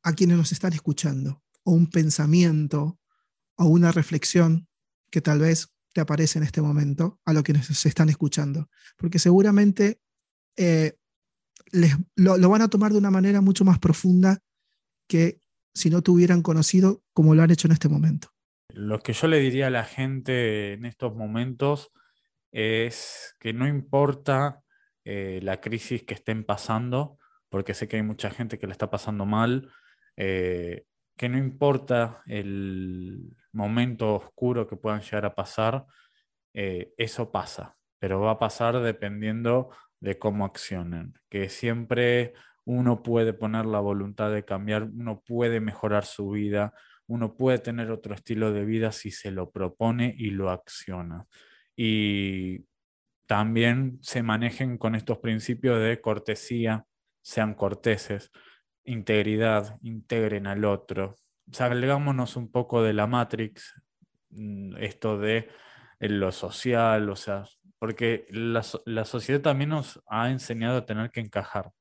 [0.02, 3.00] a quienes nos están escuchando, o un pensamiento,
[3.56, 4.68] o una reflexión
[5.12, 8.70] que tal vez te aparece en este momento a lo que nos están escuchando.
[8.98, 10.02] Porque seguramente
[10.58, 10.96] eh,
[12.16, 14.40] lo, van a tomar de una manera mucho más profunda
[15.08, 15.42] que
[15.76, 18.30] si no te hubieran conocido como lo han hecho en este momento.
[18.70, 21.92] Lo que yo le diría a la gente en estos momentos
[22.52, 24.64] es que no importa
[25.06, 28.90] eh, la crisis que estén pasando, porque sé que hay mucha gente que le está
[28.90, 29.72] pasando mal,
[30.18, 30.86] eh,
[31.20, 35.86] que no importa el momento oscuro que puedan llegar a pasar,
[36.54, 43.34] eh, eso pasa, pero va a pasar dependiendo de cómo accionan, que siempre uno puede
[43.34, 46.74] poner la voluntad de cambiar, uno puede mejorar su vida,
[47.06, 51.26] uno puede tener otro estilo de vida si se lo propone y lo acciona.
[51.76, 52.64] Y
[53.26, 56.86] también se manejen con estos principios de cortesía,
[57.22, 58.32] sean corteses,
[58.84, 61.16] integridad, integren al otro.
[61.52, 63.74] Salgámonos un poco de la Matrix,
[64.30, 65.50] mm, esto de
[66.00, 67.44] lo social, o sea,
[67.80, 68.64] porque la,
[69.06, 71.72] sociedad también nos ha enseñado a tener que encajar.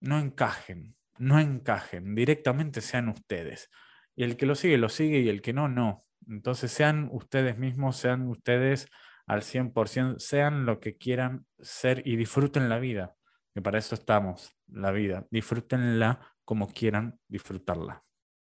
[0.00, 3.70] No encajen, no encajen, directamente sean ustedes.
[4.16, 6.04] Y el que lo sigue, lo sigue y el que no, no.
[6.28, 8.88] Entonces sean ustedes mismos, sean ustedes
[9.26, 13.14] al 100%, sean lo que quieran ser y disfruten la vida,
[13.54, 15.26] que para eso estamos, la vida.
[15.30, 18.02] Disfrútenla como quieran disfrutarla.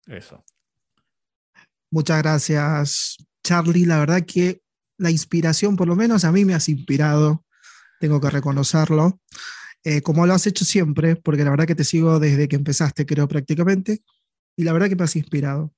[0.05, 0.43] Eso.
[1.89, 3.86] Muchas gracias, Charlie.
[3.86, 4.62] La verdad que
[4.97, 7.45] la inspiración, por lo menos a mí me has inspirado,
[7.99, 9.20] tengo que reconocerlo,
[9.84, 13.05] eh, como lo has hecho siempre, porque la verdad que te sigo desde que empezaste,
[13.05, 14.03] creo prácticamente,
[14.58, 15.74] y la verdad que me has inspirado.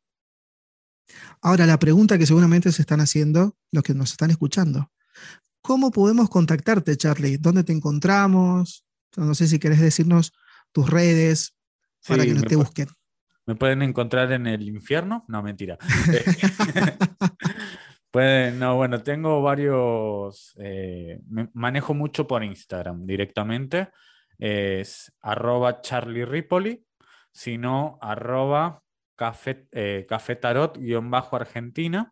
[1.41, 4.91] Ahora, la pregunta que seguramente se están haciendo los que nos están escuchando.
[5.61, 7.37] ¿Cómo podemos contactarte, Charlie?
[7.37, 8.85] ¿Dónde te encontramos?
[9.17, 10.33] No sé si querés decirnos
[10.71, 11.55] tus redes
[12.07, 12.87] para que no te busquen.
[13.45, 15.25] ¿Me pueden encontrar en el infierno?
[15.27, 15.77] No, mentira.
[18.11, 21.21] Pueden, no, bueno, tengo varios, eh,
[21.53, 23.89] manejo mucho por Instagram directamente,
[24.39, 26.83] es arroba Charlie Ripoli,
[27.31, 28.81] sino arroba
[29.15, 30.07] café, eh,
[31.03, 32.11] bajo argentina.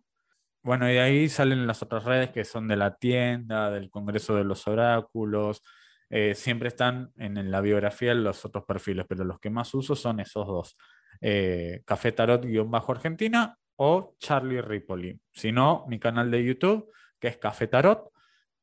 [0.62, 4.36] Bueno, y de ahí salen las otras redes que son de la tienda, del Congreso
[4.36, 5.64] de los Oráculos,
[6.10, 10.20] eh, siempre están en, la biografía los otros perfiles, pero los que más uso son
[10.20, 10.78] esos dos.
[11.20, 15.20] Eh, Café Tarot-Bajo Argentina o Charlie Ripoli.
[15.32, 18.12] Si no, mi canal de YouTube, que es Café Tarot.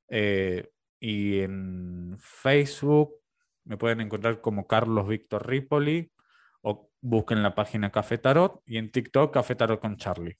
[0.08, 0.70] Eh,
[1.00, 3.16] y en Facebook
[3.64, 6.10] me pueden encontrar como Carlos Víctor Ripoli
[6.62, 10.38] o busquen la página Café Tarot y en TikTok Café Tarot con Charlie.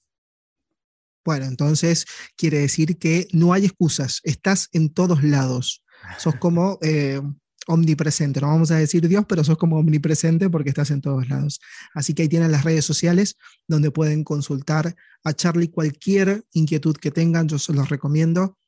[1.24, 5.83] Bueno, entonces quiere decir que no hay excusas, estás en todos lados.
[6.18, 7.20] Sos como eh,
[7.66, 11.60] omnipresente, no vamos a decir Dios, pero sos como omnipresente porque estás en todos lados.
[11.94, 13.36] Así que ahí tienen las redes sociales
[13.66, 18.58] donde pueden consultar a Charlie cualquier inquietud que tengan, yo se los recomiendo.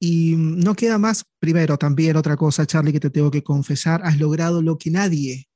[0.00, 4.18] Y no queda más, primero también otra cosa, Charlie, que te tengo que confesar, has
[4.18, 5.48] logrado lo que nadie,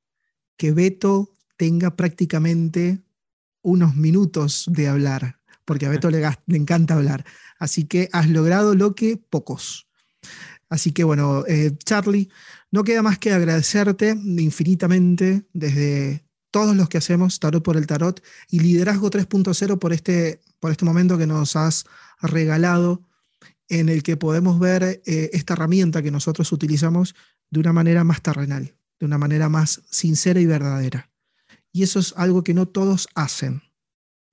[0.57, 3.03] que Beto tenga prácticamente
[3.63, 7.25] unos minutos de hablar, porque a Beto le, le encanta hablar.
[7.59, 9.89] Así que has logrado lo que pocos.
[10.69, 12.29] Así que bueno, eh, Charlie,
[12.71, 18.23] no queda más que agradecerte infinitamente desde todos los que hacemos Tarot por el Tarot
[18.51, 21.85] y Liderazgo 3.0 por este, por este momento que nos has
[22.21, 23.03] regalado
[23.69, 27.15] en el que podemos ver eh, esta herramienta que nosotros utilizamos
[27.51, 31.11] de una manera más terrenal, de una manera más sincera y verdadera.
[31.73, 33.63] Y eso es algo que no todos hacen.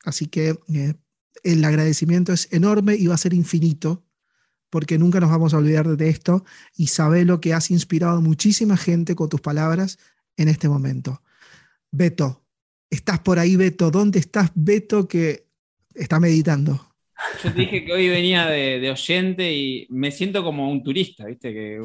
[0.03, 0.95] Así que eh,
[1.43, 4.05] el agradecimiento es enorme y va a ser infinito
[4.75, 6.43] porque nunca nos vamos a olvidar de esto
[6.75, 9.97] y sabe lo que has inspirado a muchísima gente con tus palabras
[10.35, 11.21] en este momento.
[11.91, 12.43] Beto,
[12.89, 13.89] estás por ahí, Beto.
[13.89, 15.45] ¿Dónde estás, Beto, que
[15.93, 16.93] está meditando?
[17.41, 21.53] Yo te dije que hoy venía de, oyente y me siento como un turista, ¿viste?
[21.53, 21.79] Que,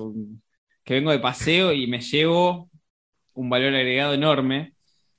[0.83, 2.71] que, vengo de paseo y me llevo
[3.35, 4.75] un valor agregado enorme.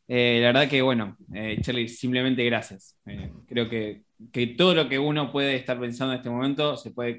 [0.09, 2.97] Eh, la verdad que, bueno, eh, Charlie, simplemente gracias.
[3.05, 4.01] Eh, creo que,
[4.33, 7.17] que todo lo que uno puede estar pensando en este momento se puede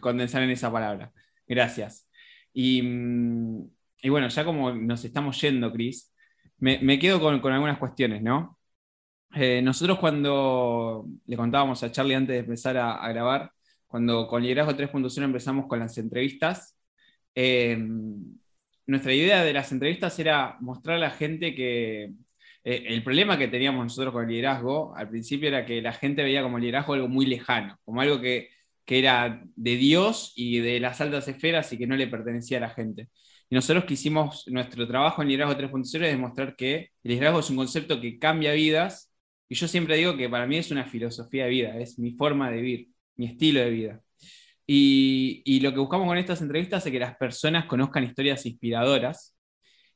[0.00, 1.12] condensar en esa palabra.
[1.46, 2.08] Gracias.
[2.52, 3.70] Y, mm,
[4.10, 6.12] bueno, ya como nos estamos yendo, Cris,
[6.58, 8.58] me, quedo con, algunas cuestiones, ¿no?
[9.34, 13.50] Eh, nosotros cuando le contábamos a Charlie antes de empezar a, grabar,
[13.86, 16.78] cuando con Liderazgo 3.0 empezamos con las entrevistas,
[17.34, 17.76] eh,
[18.86, 22.12] nuestra idea de las entrevistas era mostrar a la gente que
[22.64, 26.22] eh, el problema que teníamos nosotros con el liderazgo al principio era que la gente
[26.22, 28.48] veía como liderazgo algo muy lejano, como algo que
[28.84, 32.62] que era de Dios y de las altas esferas y que no le pertenecía a
[32.62, 33.08] la gente.
[33.48, 37.56] Y nosotros quisimos, nuestro trabajo en Liderazgo 3.0 es demostrar que el liderazgo es un
[37.56, 39.12] concepto que cambia vidas,
[39.48, 42.50] y yo siempre digo que para mí es una filosofía de vida, es mi forma
[42.50, 44.00] de vivir, mi estilo de vida.
[44.66, 49.36] Y, lo que buscamos con estas entrevistas es que las personas conozcan historias inspiradoras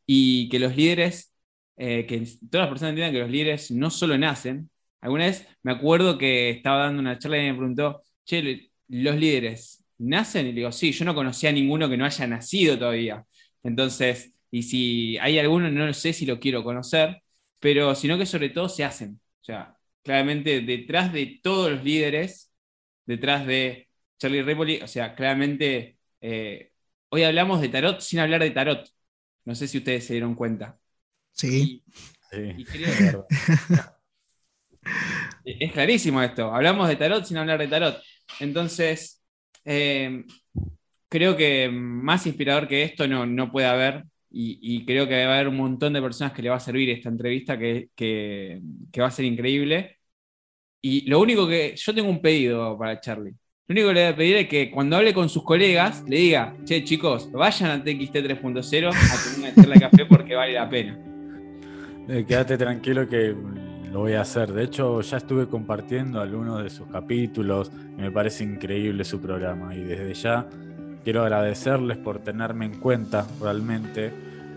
[0.06, 1.34] y que los líderes,
[1.76, 2.18] eh, que
[2.50, 4.70] todas las personas entiendan que los líderes no solo nacen.
[5.00, 9.84] Alguna vez me acuerdo que estaba dando una charla y me preguntó, che, los líderes
[9.98, 13.24] nacen y digo, sí, yo no conocía a ninguno que no haya nacido todavía.
[13.62, 17.22] Entonces, y si hay alguno, no sé si lo quiero conocer,
[17.60, 19.20] pero sino que sobre todo se hacen.
[19.40, 22.52] O sea, claramente detrás de todos los líderes,
[23.04, 26.72] detrás de Charlie Ripoli, o sea, claramente eh,
[27.10, 28.88] hoy hablamos de tarot sin hablar de tarot.
[29.44, 30.78] No sé si ustedes se dieron cuenta.
[31.32, 31.82] Sí.
[35.44, 36.54] es clarísimo esto.
[36.54, 38.02] Hablamos de tarot sin hablar de tarot.
[38.40, 39.22] Entonces,
[39.64, 40.24] eh,
[41.08, 44.04] creo que más inspirador que esto no, puede haber.
[44.30, 46.90] Y, creo que va a haber un montón de personas que le va a servir
[46.90, 48.60] esta entrevista que,
[48.98, 49.98] va a ser increíble.
[50.82, 51.74] Y lo único que.
[51.76, 53.34] Yo tengo un pedido para Charlie.
[53.66, 56.16] Lo único que le voy a pedir es que cuando hable con sus colegas, le
[56.16, 60.52] diga, che, chicos, vayan a TXT 3.0 a tener una charla de café porque vale
[60.54, 60.98] la pena.
[62.08, 63.34] Eh, quédate tranquilo que
[63.98, 64.52] voy a hacer.
[64.52, 69.74] De hecho, ya estuve compartiendo algunos de sus capítulos y me parece increíble su programa.
[69.74, 70.46] Y desde ya
[71.04, 74.12] quiero agradecerles por tenerme en cuenta realmente.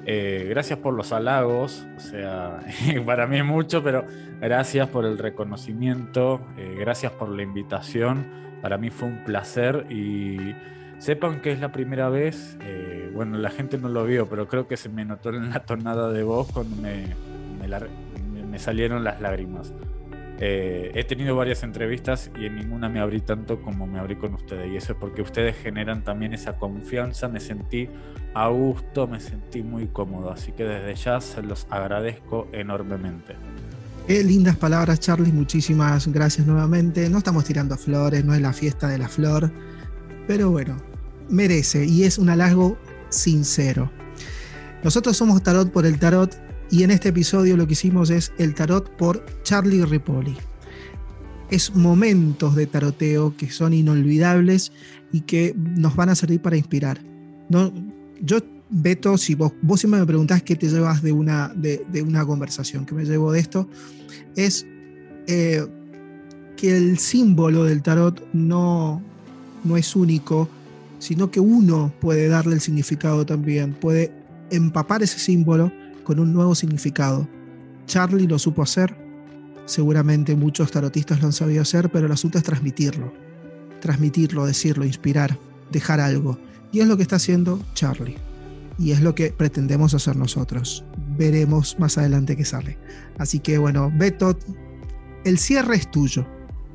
[0.05, 2.59] Eh, gracias por los halagos, o sea,
[3.05, 4.03] para mí es mucho, pero
[4.39, 8.25] gracias por el reconocimiento, eh, gracias por la invitación.
[8.61, 10.55] Para mí fue un placer y
[10.97, 14.67] sepan que es la primera vez, eh, bueno, la gente no lo vio, pero creo
[14.67, 17.05] que se me notó en la tonada de voz cuando me,
[17.59, 17.67] me,
[18.59, 19.73] salieron las lágrimas.
[20.43, 24.33] Eh, he tenido varias entrevistas y en ninguna me abrí tanto como me abrí con
[24.33, 24.71] ustedes.
[24.71, 27.27] Y eso es porque ustedes generan también esa confianza.
[27.27, 27.89] Me sentí
[28.33, 30.31] a gusto, me sentí muy cómodo.
[30.31, 33.35] Así que desde ya se los agradezco enormemente.
[34.07, 35.31] Qué lindas palabras, Charlie.
[35.31, 37.07] Muchísimas gracias nuevamente.
[37.07, 39.51] No estamos tirando flores, no es la fiesta de la flor.
[40.27, 40.77] Pero bueno,
[41.29, 42.79] merece y es un halago
[43.09, 43.91] sincero.
[44.83, 46.35] Nosotros somos Tarot por el Tarot
[46.71, 50.35] y en este episodio lo que hicimos es el Tarot por Charlie Ripoli.
[51.49, 54.71] Es momentos de taroteo que son inolvidables
[55.11, 57.01] y que nos van a servir para inspirar.
[57.49, 57.73] No,
[58.21, 62.25] yo, Beto, si vos, vos siempre me preguntás qué te llevas de una, de, una
[62.25, 63.67] conversación, que me llevo de esto,
[64.37, 64.65] es
[65.27, 65.67] eh,
[66.55, 69.01] que el símbolo del tarot no,
[69.65, 70.47] no es único,
[70.99, 74.13] sino que uno puede darle el significado también, puede
[74.51, 75.69] empapar ese símbolo
[76.03, 77.27] con un nuevo significado.
[77.85, 78.95] Charlie lo supo hacer,
[79.65, 83.13] seguramente muchos tarotistas lo han sabido hacer, pero el asunto es transmitirlo,
[83.79, 85.37] transmitirlo, decirlo, inspirar,
[85.71, 86.37] dejar algo.
[86.71, 88.17] Y es lo que está haciendo Charlie.
[88.79, 90.83] Y es lo que pretendemos hacer nosotros.
[91.17, 92.77] Veremos más adelante qué sale.
[93.17, 94.37] Así que bueno, Beto,
[95.25, 96.25] el cierre es tuyo.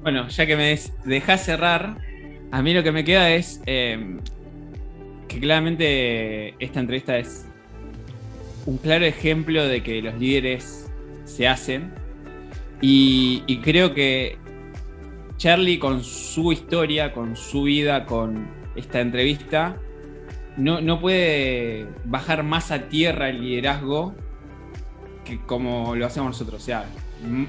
[0.02, 1.98] Bueno, ya que me dejas cerrar,
[2.52, 4.20] a mí lo que me queda es em,
[5.26, 7.45] que claramente esta entrevista es
[8.66, 10.90] un claro ejemplo de que los líderes
[11.24, 11.92] se hacen.
[12.80, 14.36] Y, creo que
[15.38, 19.76] Charlie con su historia, con su vida, con esta entrevista,
[20.56, 24.14] no, no puede bajar más a tierra el liderazgo
[25.24, 26.62] que como lo hacemos nosotros.
[26.62, 26.86] O sea,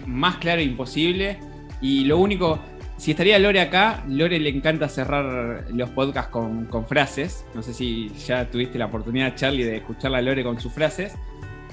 [0.05, 1.39] más claro imposible.
[1.82, 2.59] Y lo único,
[2.98, 7.45] si estaría Lore acá, Lore le encanta cerrar los podcasts con, frases.
[7.54, 11.14] No sé si ya tuviste la oportunidad, Charlie, de escuchar a Lore con sus frases.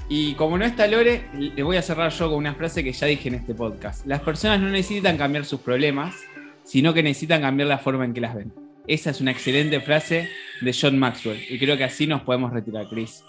[0.08, 3.06] Y como no está Lore, le voy a cerrar yo con una frase que ya
[3.06, 4.06] dije en este podcast.
[4.06, 6.14] Las personas no necesitan cambiar sus problemas,
[6.62, 8.52] sino que necesitan cambiar la forma en que las ven.
[8.86, 10.28] Esa es una excelente frase
[10.60, 11.40] de John Maxwell.
[11.48, 13.22] Y creo que así nos podemos retirar, Chris.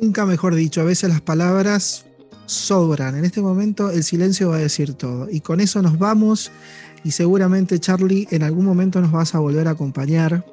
[0.00, 2.06] Nunca mejor dicho, a veces las palabras
[2.46, 3.16] sobran.
[3.16, 5.28] En este momento el silencio va a decir todo.
[5.30, 6.50] Y con eso nos vamos
[7.04, 10.44] y seguramente Charlie en algún momento nos vas a volver a acompañar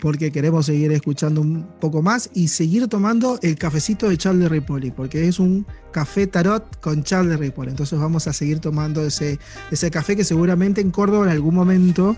[0.00, 4.90] porque queremos seguir escuchando un poco más y seguir tomando el cafecito de Charlie Ripoli,
[4.90, 7.70] porque es un café tarot con Charlie Ripoli.
[7.70, 9.38] Entonces vamos a seguir tomando ese,
[9.70, 12.16] ese café que seguramente en Córdoba en algún momento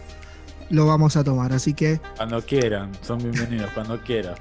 [0.69, 1.53] lo vamos a tomar.
[1.53, 2.01] Así que...
[2.17, 4.35] Cuando quieran, son bienvenidos, cuando quieran.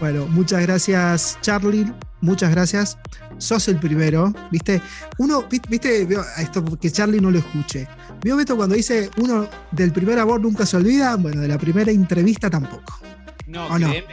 [0.00, 1.86] Bueno, muchas gracias Charlie,
[2.22, 2.98] muchas gracias
[3.38, 4.80] sos el primero, ¿viste?
[5.18, 6.08] Uno, ¿viste?
[6.38, 7.86] Esto que Charlie no lo escuche.
[8.22, 11.16] ¿Vio Beto cuando dice uno del primer amor nunca se olvida?
[11.16, 12.98] Bueno, de la primera entrevista tampoco.
[13.46, 13.68] No,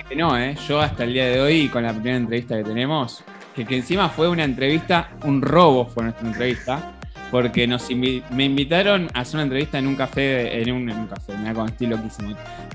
[0.10, 0.57] que no, ¿eh?
[0.68, 3.24] Yo hasta el día de hoy, con la primera entrevista que tenemos,
[3.55, 6.93] que, encima fue una entrevista, un robo fue nuestra entrevista,
[7.32, 7.88] porque nos
[8.32, 11.97] me invitaron a hacer una entrevista en un café, en un, café, mira con estilo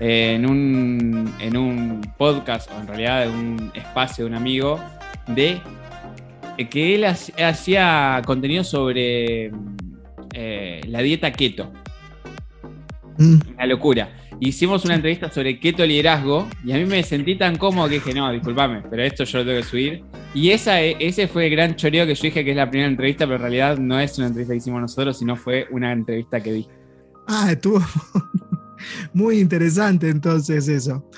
[0.01, 4.81] eh, en, un, en un podcast, o en realidad en un espacio de un amigo,
[5.29, 5.61] de
[6.57, 9.51] eh, que él hacía contenido sobre
[10.33, 11.73] eh, la dieta keto.
[13.19, 13.37] Mm.
[13.55, 14.09] Una locura.
[14.41, 18.13] Hicimos una entrevista sobre keto liderazgo y a mí me sentí tan cómodo que dije,
[18.15, 20.05] no, discúlpame, pero esto yo lo tengo que subir.
[20.35, 23.25] Y esa, ese fue el gran choreo que yo dije que es la primera entrevista,
[23.25, 26.53] pero en realidad no es una entrevista que hicimos nosotros, sino fue una entrevista que
[26.53, 26.69] di.
[27.29, 27.81] Ah, estuvo
[29.15, 31.09] muy interesante entonces eso.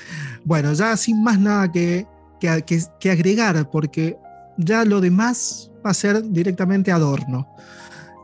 [0.45, 2.07] Bueno, ya sin más nada que,
[2.41, 4.17] que agregar, porque
[4.57, 7.49] ya lo demás va a ser directamente adorno.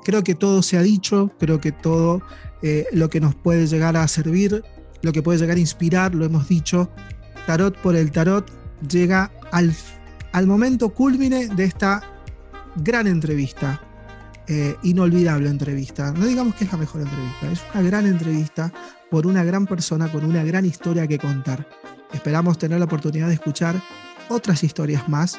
[0.04, 2.22] Creo que todo se ha dicho, creo que todo
[2.62, 4.64] eh, lo que nos puede llegar a servir,
[5.02, 6.90] lo que puede llegar a inspirar, lo hemos dicho.
[7.46, 8.50] Tarot por el tarot
[8.88, 9.74] llega al,
[10.32, 12.02] al momento culmine de esta
[12.76, 13.80] gran entrevista,
[14.48, 16.12] eh, inolvidable entrevista.
[16.12, 18.72] No digamos que es la mejor entrevista, es una gran entrevista
[19.10, 21.68] por una gran persona con una gran historia que contar.
[22.12, 23.80] Esperamos tener la oportunidad de escuchar
[24.28, 25.38] otras historias más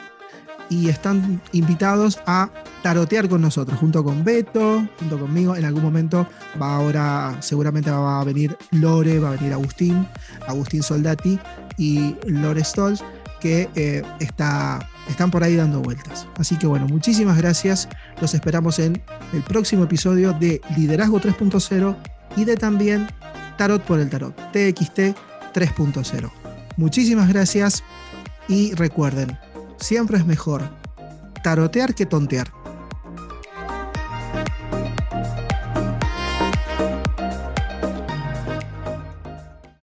[0.70, 2.50] y están invitados a
[2.82, 5.56] tarotear con nosotros, junto con Beto, junto conmigo.
[5.56, 6.28] En algún momento
[6.62, 10.08] va ahora, seguramente va a venir Lore, va a venir Agustín,
[10.48, 11.40] Agustín Soldati
[11.78, 13.04] y Lore Stolz,
[13.40, 16.28] que eh, está, están por ahí dando vueltas.
[16.38, 17.90] Así que bueno, muchísimas gracias.
[18.22, 19.02] Los esperamos en
[19.34, 21.96] el próximo episodio de Liderazgo 3.0
[22.36, 23.08] y de también
[23.58, 25.16] Tarot por el Tarot, TXT
[25.54, 26.43] 3.0.
[26.78, 27.84] Muchísimas gracias
[28.48, 29.38] y recuerden,
[29.78, 30.64] siempre es mejor
[31.44, 32.63] tarotear que tontear.